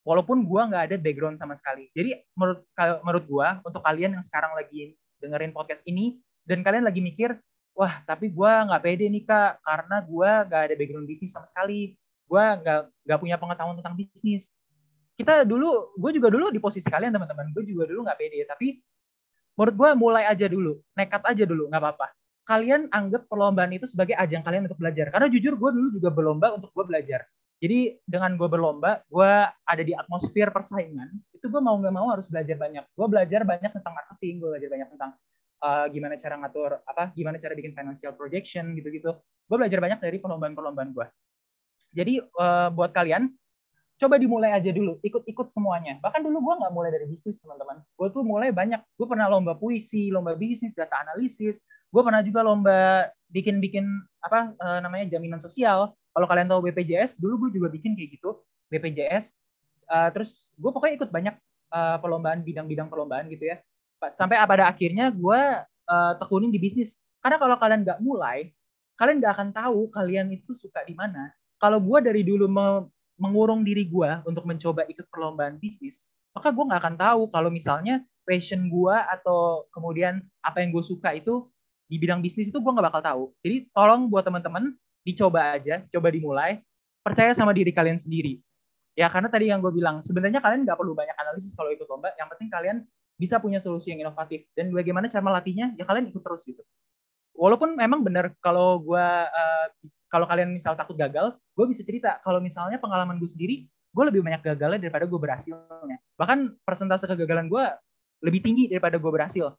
walaupun 0.01 0.43
gue 0.43 0.61
nggak 0.61 0.83
ada 0.91 0.95
background 0.97 1.37
sama 1.37 1.53
sekali. 1.53 1.89
Jadi 1.93 2.17
menurut 2.33 2.65
menurut 3.05 3.25
gue 3.25 3.47
untuk 3.63 3.81
kalian 3.81 4.17
yang 4.17 4.23
sekarang 4.25 4.53
lagi 4.57 4.97
dengerin 5.21 5.55
podcast 5.55 5.85
ini 5.85 6.19
dan 6.43 6.61
kalian 6.61 6.83
lagi 6.83 6.99
mikir, 6.99 7.37
wah 7.73 8.03
tapi 8.03 8.29
gue 8.29 8.51
nggak 8.51 8.81
pede 8.83 9.05
nih 9.07 9.23
kak 9.23 9.63
karena 9.63 9.97
gue 10.03 10.31
nggak 10.49 10.61
ada 10.69 10.75
background 10.75 11.07
bisnis 11.07 11.31
sama 11.33 11.47
sekali, 11.47 11.95
gue 12.27 12.43
nggak 12.43 12.79
nggak 13.07 13.19
punya 13.19 13.35
pengetahuan 13.39 13.75
tentang 13.79 13.95
bisnis. 13.95 14.51
Kita 15.13 15.45
dulu, 15.45 15.93
gue 15.93 16.11
juga 16.17 16.33
dulu 16.33 16.49
di 16.49 16.57
posisi 16.57 16.89
kalian 16.89 17.13
teman-teman, 17.13 17.53
gue 17.53 17.63
juga 17.69 17.85
dulu 17.85 18.01
nggak 18.01 18.17
pede, 18.17 18.49
tapi 18.49 18.81
menurut 19.57 19.75
gue 19.75 19.89
mulai 19.97 20.23
aja 20.27 20.45
dulu, 20.49 20.81
nekat 20.97 21.21
aja 21.25 21.43
dulu, 21.45 21.69
nggak 21.69 21.81
apa-apa. 21.81 22.07
Kalian 22.43 22.91
anggap 22.91 23.31
perlombaan 23.31 23.71
itu 23.71 23.87
sebagai 23.87 24.19
ajang 24.19 24.43
kalian 24.43 24.67
untuk 24.67 24.79
belajar. 24.81 25.07
Karena 25.13 25.31
jujur 25.31 25.55
gue 25.55 25.69
dulu 25.71 25.87
juga 25.95 26.09
berlomba 26.11 26.51
untuk 26.51 26.75
gue 26.75 26.85
belajar. 26.85 27.23
Jadi 27.63 27.95
dengan 28.03 28.35
gue 28.35 28.49
berlomba, 28.51 28.99
gue 29.07 29.31
ada 29.47 29.83
di 29.87 29.95
atmosfer 29.95 30.51
persaingan, 30.51 31.07
itu 31.31 31.47
gue 31.47 31.61
mau 31.63 31.79
nggak 31.79 31.95
mau 31.95 32.11
harus 32.11 32.27
belajar 32.27 32.59
banyak. 32.59 32.83
Gue 32.91 33.07
belajar 33.07 33.47
banyak 33.47 33.71
tentang 33.71 33.93
marketing, 33.95 34.43
gue 34.43 34.49
belajar 34.51 34.69
banyak 34.69 34.89
tentang 34.91 35.11
uh, 35.63 35.85
gimana 35.87 36.19
cara 36.19 36.35
ngatur 36.43 36.83
apa, 36.83 37.15
gimana 37.15 37.39
cara 37.39 37.55
bikin 37.55 37.71
financial 37.71 38.11
projection 38.19 38.75
gitu-gitu. 38.75 39.15
Gue 39.47 39.57
belajar 39.57 39.79
banyak 39.79 40.03
dari 40.03 40.19
perlombaan-perlombaan 40.19 40.89
gue. 40.91 41.07
Jadi 41.95 42.19
uh, 42.19 42.67
buat 42.75 42.91
kalian 42.91 43.31
coba 43.97 44.15
dimulai 44.17 44.51
aja 44.51 44.73
dulu, 44.73 44.97
ikut-ikut 45.05 45.47
semuanya. 45.53 46.01
Bahkan 46.01 46.25
dulu 46.25 46.51
gue 46.51 46.53
nggak 46.65 46.73
mulai 46.73 46.89
dari 46.89 47.05
bisnis, 47.05 47.39
teman-teman. 47.39 47.81
Gue 47.95 48.07
tuh 48.09 48.25
mulai 48.25 48.49
banyak. 48.49 48.81
Gue 48.97 49.07
pernah 49.07 49.29
lomba 49.29 49.53
puisi, 49.55 50.09
lomba 50.09 50.33
bisnis, 50.33 50.73
data 50.73 50.97
analisis. 51.05 51.61
Gue 51.93 52.01
pernah 52.01 52.25
juga 52.25 52.41
lomba 52.41 53.09
bikin-bikin 53.29 53.85
apa 54.25 54.53
uh, 54.57 54.79
namanya 54.81 55.17
jaminan 55.17 55.37
sosial. 55.37 55.93
Kalau 56.13 56.27
kalian 56.29 56.49
tahu 56.49 56.69
BPJS, 56.69 57.17
dulu 57.17 57.47
gue 57.47 57.61
juga 57.61 57.73
bikin 57.73 57.97
kayak 57.97 58.21
gitu, 58.21 58.37
BPJS. 58.69 59.33
Uh, 59.89 60.07
eh, 60.07 60.09
terus 60.13 60.53
gue 60.57 60.69
pokoknya 60.69 60.93
ikut 61.01 61.09
banyak 61.09 61.35
uh, 61.73 61.97
perlombaan, 61.97 62.45
bidang-bidang 62.45 62.89
perlombaan 62.89 63.29
gitu 63.33 63.49
ya. 63.49 63.57
Sampai 64.13 64.37
pada 64.45 64.69
akhirnya 64.69 65.09
gue 65.09 65.41
uh, 65.89 66.13
tekunin 66.21 66.53
di 66.53 66.61
bisnis. 66.61 67.01
Karena 67.23 67.41
kalau 67.41 67.55
kalian 67.57 67.81
nggak 67.81 67.99
mulai, 68.03 68.51
kalian 68.99 69.17
nggak 69.23 69.33
akan 69.33 69.49
tahu 69.55 69.89
kalian 69.89 70.29
itu 70.29 70.53
suka 70.53 70.85
di 70.85 70.93
mana. 70.93 71.33
Kalau 71.57 71.79
gue 71.79 71.99
dari 72.03 72.21
dulu 72.21 72.45
mengurung 73.23 73.63
diri 73.63 73.87
gue 73.87 74.11
untuk 74.27 74.43
mencoba 74.43 74.83
ikut 74.91 75.07
perlombaan 75.07 75.55
bisnis, 75.55 76.11
maka 76.35 76.51
gue 76.51 76.63
nggak 76.67 76.81
akan 76.83 76.95
tahu 76.99 77.21
kalau 77.31 77.47
misalnya 77.47 78.03
passion 78.27 78.67
gue 78.67 78.95
atau 78.95 79.63
kemudian 79.71 80.19
apa 80.43 80.59
yang 80.59 80.75
gue 80.75 80.83
suka 80.83 81.15
itu 81.15 81.47
di 81.87 81.95
bidang 81.95 82.19
bisnis 82.19 82.51
itu 82.51 82.59
gue 82.59 82.71
nggak 82.71 82.91
bakal 82.91 83.01
tahu. 83.01 83.23
Jadi 83.39 83.71
tolong 83.71 84.11
buat 84.11 84.27
teman-teman 84.27 84.75
dicoba 85.07 85.55
aja, 85.55 85.87
coba 85.87 86.07
dimulai, 86.11 86.59
percaya 86.99 87.31
sama 87.31 87.55
diri 87.55 87.71
kalian 87.71 87.95
sendiri. 87.95 88.43
Ya 88.93 89.07
karena 89.07 89.31
tadi 89.31 89.49
yang 89.49 89.63
gue 89.63 89.71
bilang 89.71 90.03
sebenarnya 90.03 90.43
kalian 90.43 90.67
nggak 90.67 90.77
perlu 90.77 90.91
banyak 90.91 91.15
analisis 91.15 91.55
kalau 91.55 91.71
ikut 91.71 91.87
lomba, 91.87 92.11
yang 92.19 92.27
penting 92.27 92.51
kalian 92.51 92.77
bisa 93.15 93.39
punya 93.39 93.63
solusi 93.63 93.95
yang 93.95 94.03
inovatif. 94.03 94.43
Dan 94.51 94.75
bagaimana 94.75 95.07
cara 95.07 95.23
melatihnya? 95.23 95.73
Ya 95.79 95.87
kalian 95.87 96.11
ikut 96.11 96.21
terus 96.21 96.43
gitu 96.43 96.61
walaupun 97.33 97.73
memang 97.73 98.05
benar 98.05 98.31
kalau 98.39 98.81
gue 98.81 99.07
uh, 99.27 99.67
kalau 100.09 100.29
kalian 100.29 100.53
misal 100.53 100.77
takut 100.77 100.93
gagal 100.93 101.33
gue 101.57 101.65
bisa 101.69 101.81
cerita. 101.81 102.21
Kalau 102.21 102.39
misalnya 102.39 102.77
pengalaman 102.77 103.17
gue 103.17 103.29
sendiri 103.29 103.65
gue 103.93 104.03
lebih 104.09 104.25
banyak 104.25 104.41
gagalnya 104.41 104.79
daripada 104.89 105.05
gue 105.05 105.19
berhasilnya. 105.19 105.97
Bahkan 106.17 106.65
persentase 106.65 107.05
kegagalan 107.05 107.49
gue 107.49 107.63
lebih 108.23 108.41
tinggi 108.41 108.69
daripada 108.69 108.97
gue 108.97 109.11
berhasil. 109.11 109.53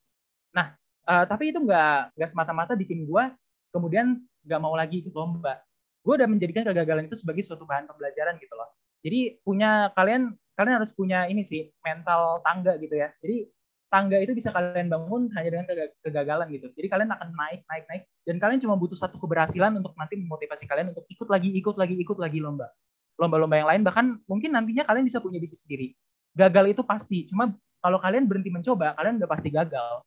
Nah 0.55 0.75
uh, 1.07 1.25
tapi 1.27 1.51
itu 1.51 1.59
nggak 1.63 2.19
nggak 2.19 2.31
semata-mata 2.31 2.73
bikin 2.79 3.07
gue 3.07 3.25
kemudian 3.75 4.23
nggak 4.47 4.61
mau 4.63 4.75
lagi 4.79 5.03
ikut 5.03 5.15
lomba. 5.15 5.59
Gue 6.05 6.21
udah 6.21 6.29
menjadikan 6.29 6.63
kegagalan 6.69 7.11
itu 7.11 7.19
sebagai 7.19 7.43
suatu 7.43 7.67
bahan 7.67 7.91
pembelajaran 7.91 8.39
gitu 8.39 8.55
loh. 8.55 8.71
Jadi 9.05 9.41
punya 9.43 9.91
kalian 9.93 10.33
kalian 10.55 10.75
harus 10.79 10.95
punya 10.95 11.27
ini 11.27 11.43
sih 11.43 11.69
mental 11.83 12.41
tangga 12.47 12.79
gitu 12.79 12.95
ya. 12.95 13.11
Jadi 13.19 13.51
tangga 13.95 14.19
itu 14.19 14.35
bisa 14.35 14.51
kalian 14.51 14.91
bangun 14.91 15.31
hanya 15.39 15.49
dengan 15.55 15.67
kegagalan 16.03 16.51
gitu. 16.51 16.67
Jadi 16.75 16.87
kalian 16.91 17.15
akan 17.15 17.31
naik, 17.31 17.63
naik, 17.71 17.85
naik, 17.87 18.03
dan 18.27 18.43
kalian 18.43 18.59
cuma 18.59 18.75
butuh 18.75 18.99
satu 18.99 19.23
keberhasilan 19.23 19.71
untuk 19.79 19.95
nanti 19.95 20.19
memotivasi 20.19 20.67
kalian 20.67 20.91
untuk 20.91 21.07
ikut 21.07 21.31
lagi, 21.31 21.55
ikut 21.55 21.79
lagi, 21.79 21.95
ikut 22.03 22.19
lagi 22.19 22.43
lomba. 22.43 22.67
Lomba-lomba 23.23 23.55
yang 23.55 23.71
lain, 23.71 23.83
bahkan 23.87 24.19
mungkin 24.27 24.51
nantinya 24.51 24.83
kalian 24.83 25.07
bisa 25.07 25.23
punya 25.23 25.39
bisnis 25.39 25.63
sendiri. 25.63 25.95
Gagal 26.35 26.75
itu 26.75 26.83
pasti, 26.83 27.31
cuma 27.31 27.55
kalau 27.79 28.03
kalian 28.03 28.27
berhenti 28.27 28.51
mencoba, 28.51 28.99
kalian 28.99 29.23
udah 29.23 29.31
pasti 29.31 29.55
gagal. 29.55 30.03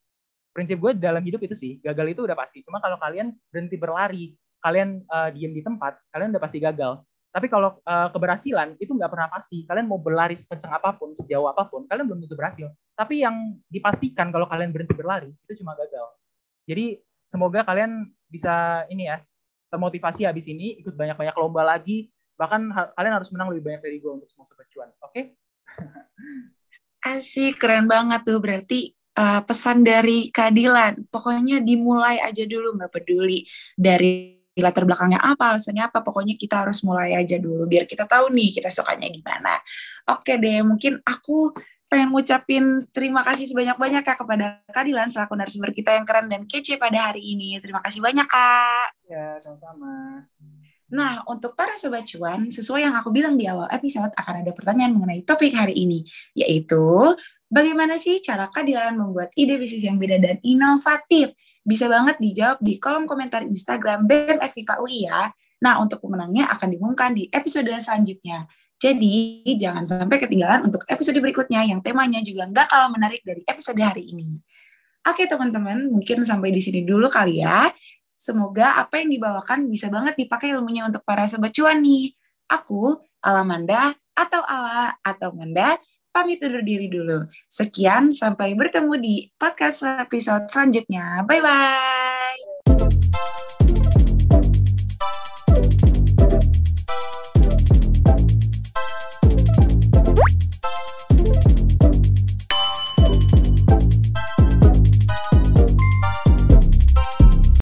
Prinsip 0.52 0.84
gue 0.84 0.91
dalam 1.00 1.23
hidup 1.23 1.39
itu 1.47 1.56
sih, 1.56 1.80
gagal 1.80 2.12
itu 2.12 2.28
udah 2.28 2.36
pasti. 2.36 2.67
Cuma 2.67 2.84
kalau 2.84 3.00
kalian 3.00 3.32
berhenti 3.47 3.80
berlari, 3.80 4.36
kalian 4.60 5.08
uh, 5.08 5.32
diem 5.32 5.56
di 5.56 5.63
tempat, 5.63 5.95
kalian 6.12 6.36
udah 6.36 6.43
pasti 6.43 6.60
gagal. 6.60 7.00
Tapi 7.38 7.54
kalau 7.54 7.78
uh, 7.86 8.10
keberhasilan 8.10 8.82
itu 8.82 8.97
nggak 8.97 9.13
pernah 9.13 9.30
pasti. 9.30 9.62
Kalian 9.69 9.86
mau 9.86 10.02
berlari 10.02 10.34
sekencang 10.34 10.73
apa 10.73 10.97
pun, 10.97 11.13
sejauh 11.13 11.45
apa 11.45 11.69
pun, 11.69 11.86
kalian 11.86 12.10
belum 12.10 12.26
tentu 12.26 12.34
berhasil. 12.34 12.65
Tapi 12.97 13.21
yang 13.21 13.62
dipastikan 13.69 14.34
kalau 14.34 14.50
kalian 14.50 14.73
berhenti 14.73 14.97
berlari 14.97 15.30
itu 15.30 15.62
cuma 15.62 15.78
gagal. 15.78 16.17
Jadi 16.65 16.97
semoga 17.21 17.62
kalian 17.62 18.10
bisa 18.26 18.89
ini 18.89 19.06
ya 19.06 19.21
termotivasi 19.69 20.26
habis 20.26 20.50
ini 20.50 20.82
ikut 20.82 20.97
banyak-banyak 20.97 21.38
lomba 21.38 21.62
lagi. 21.62 22.10
Bahkan 22.41 22.73
kalian 22.97 23.13
harus 23.13 23.30
menang 23.30 23.54
lebih 23.54 23.69
banyak 23.69 23.86
dari 23.86 24.02
gue 24.02 24.12
untuk 24.17 24.34
semua 24.34 24.50
sobat 24.50 24.65
cuan. 24.73 24.89
Oke? 25.06 25.13
Okay? 25.13 25.23
Asik, 27.21 27.62
keren 27.62 27.86
banget 27.86 28.26
tuh. 28.26 28.41
Berarti 28.41 28.97
uh, 29.13 29.45
pesan 29.45 29.86
dari 29.86 30.34
keadilan. 30.34 31.06
Pokoknya 31.13 31.62
dimulai 31.62 32.17
aja 32.17 32.50
dulu, 32.50 32.82
nggak 32.82 32.97
peduli 32.97 33.45
dari 33.78 34.37
latar 34.62 34.84
belakangnya 34.84 35.22
apa, 35.22 35.56
alasannya 35.56 35.88
apa, 35.88 36.00
pokoknya 36.02 36.36
kita 36.38 36.65
harus 36.65 36.82
mulai 36.82 37.13
aja 37.13 37.38
dulu 37.38 37.65
biar 37.65 37.86
kita 37.86 38.06
tahu 38.06 38.34
nih 38.34 38.56
kita 38.58 38.70
sukanya 38.74 39.08
gimana. 39.10 39.58
Oke 40.10 40.38
deh, 40.38 40.62
mungkin 40.65 41.02
aku 41.06 41.54
pengen 41.88 42.12
ngucapin 42.12 42.84
terima 42.91 43.24
kasih 43.24 43.48
sebanyak-banyak 43.48 44.04
Kak 44.04 44.20
kepada 44.20 44.60
Kadilan 44.67 45.08
selaku 45.08 45.39
narasumber 45.39 45.72
kita 45.72 45.96
yang 45.96 46.04
keren 46.04 46.28
dan 46.28 46.43
kece 46.43 46.76
pada 46.76 47.12
hari 47.12 47.24
ini. 47.24 47.58
Terima 47.63 47.80
kasih 47.80 48.04
banyak 48.04 48.28
Kak. 48.28 48.88
Ya, 49.08 49.39
sama-sama. 49.39 50.28
Nah, 50.88 51.24
untuk 51.28 51.52
para 51.56 51.76
sobat 51.76 52.08
cuan, 52.08 52.48
sesuai 52.48 52.88
yang 52.88 52.96
aku 52.96 53.12
bilang 53.12 53.36
di 53.36 53.43
awal 53.48 53.67
episode 53.72 54.12
akan 54.15 54.43
ada 54.43 54.52
pertanyaan 54.56 54.96
mengenai 54.96 55.24
topik 55.28 55.52
hari 55.52 55.76
ini, 55.76 56.08
yaitu 56.32 57.12
bagaimana 57.52 58.00
sih 58.00 58.24
cara 58.24 58.48
Kadilan 58.48 58.96
membuat 58.96 59.32
ide 59.36 59.60
bisnis 59.60 59.84
yang 59.84 60.00
beda 60.00 60.20
dan 60.20 60.39
inovatif? 60.43 61.36
Bisa 61.67 61.91
banget 61.91 62.15
dijawab 62.23 62.63
di 62.63 62.80
kolom 62.80 63.03
komentar 63.03 63.43
Instagram 63.43 64.08
BEM 64.08 64.39
UI 64.80 65.03
ya. 65.03 65.27
Nah, 65.60 65.84
untuk 65.84 65.99
pemenangnya 65.99 66.47
akan 66.56 66.67
diumumkan 66.71 67.12
di 67.12 67.27
episode 67.27 67.67
selanjutnya. 67.75 68.47
Jadi, 68.77 69.43
jangan 69.58 69.84
sampai 69.84 70.21
ketinggalan 70.21 70.69
untuk 70.69 70.88
episode 70.88 71.17
berikutnya 71.19 71.65
yang 71.67 71.84
temanya 71.84 72.23
juga 72.23 72.47
nggak 72.47 72.71
kalah 72.71 72.88
menarik 72.93 73.25
dari 73.25 73.41
episode 73.43 73.82
hari 73.82 74.15
ini. 74.15 74.39
Oke, 75.03 75.27
teman-teman, 75.27 75.91
mungkin 75.91 76.23
sampai 76.23 76.53
di 76.53 76.62
sini 76.63 76.88
dulu 76.88 77.10
kali 77.12 77.41
ya. 77.41 77.73
Semoga 78.15 78.77
apa 78.80 79.01
yang 79.01 79.12
dibawakan 79.12 79.67
bisa 79.67 79.89
banget 79.89 80.15
dipakai 80.15 80.53
ilmunya 80.53 80.88
untuk 80.88 81.01
para 81.03 81.25
sobat 81.25 81.51
cuan 81.51 81.82
nih. 81.82 82.13
Aku, 82.47 82.95
Alamanda, 83.19 83.97
atau 84.13 84.41
Ala, 84.45 84.95
atau 85.01 85.34
Manda, 85.34 85.82
pamit 86.17 86.41
undur 86.41 86.65
diri 86.65 86.89
dulu. 86.89 87.30
Sekian, 87.45 88.10
sampai 88.10 88.58
bertemu 88.58 88.93
di 88.97 89.15
podcast 89.38 89.86
episode 89.86 90.49
selanjutnya. 90.49 91.21
Bye-bye. 91.30 92.57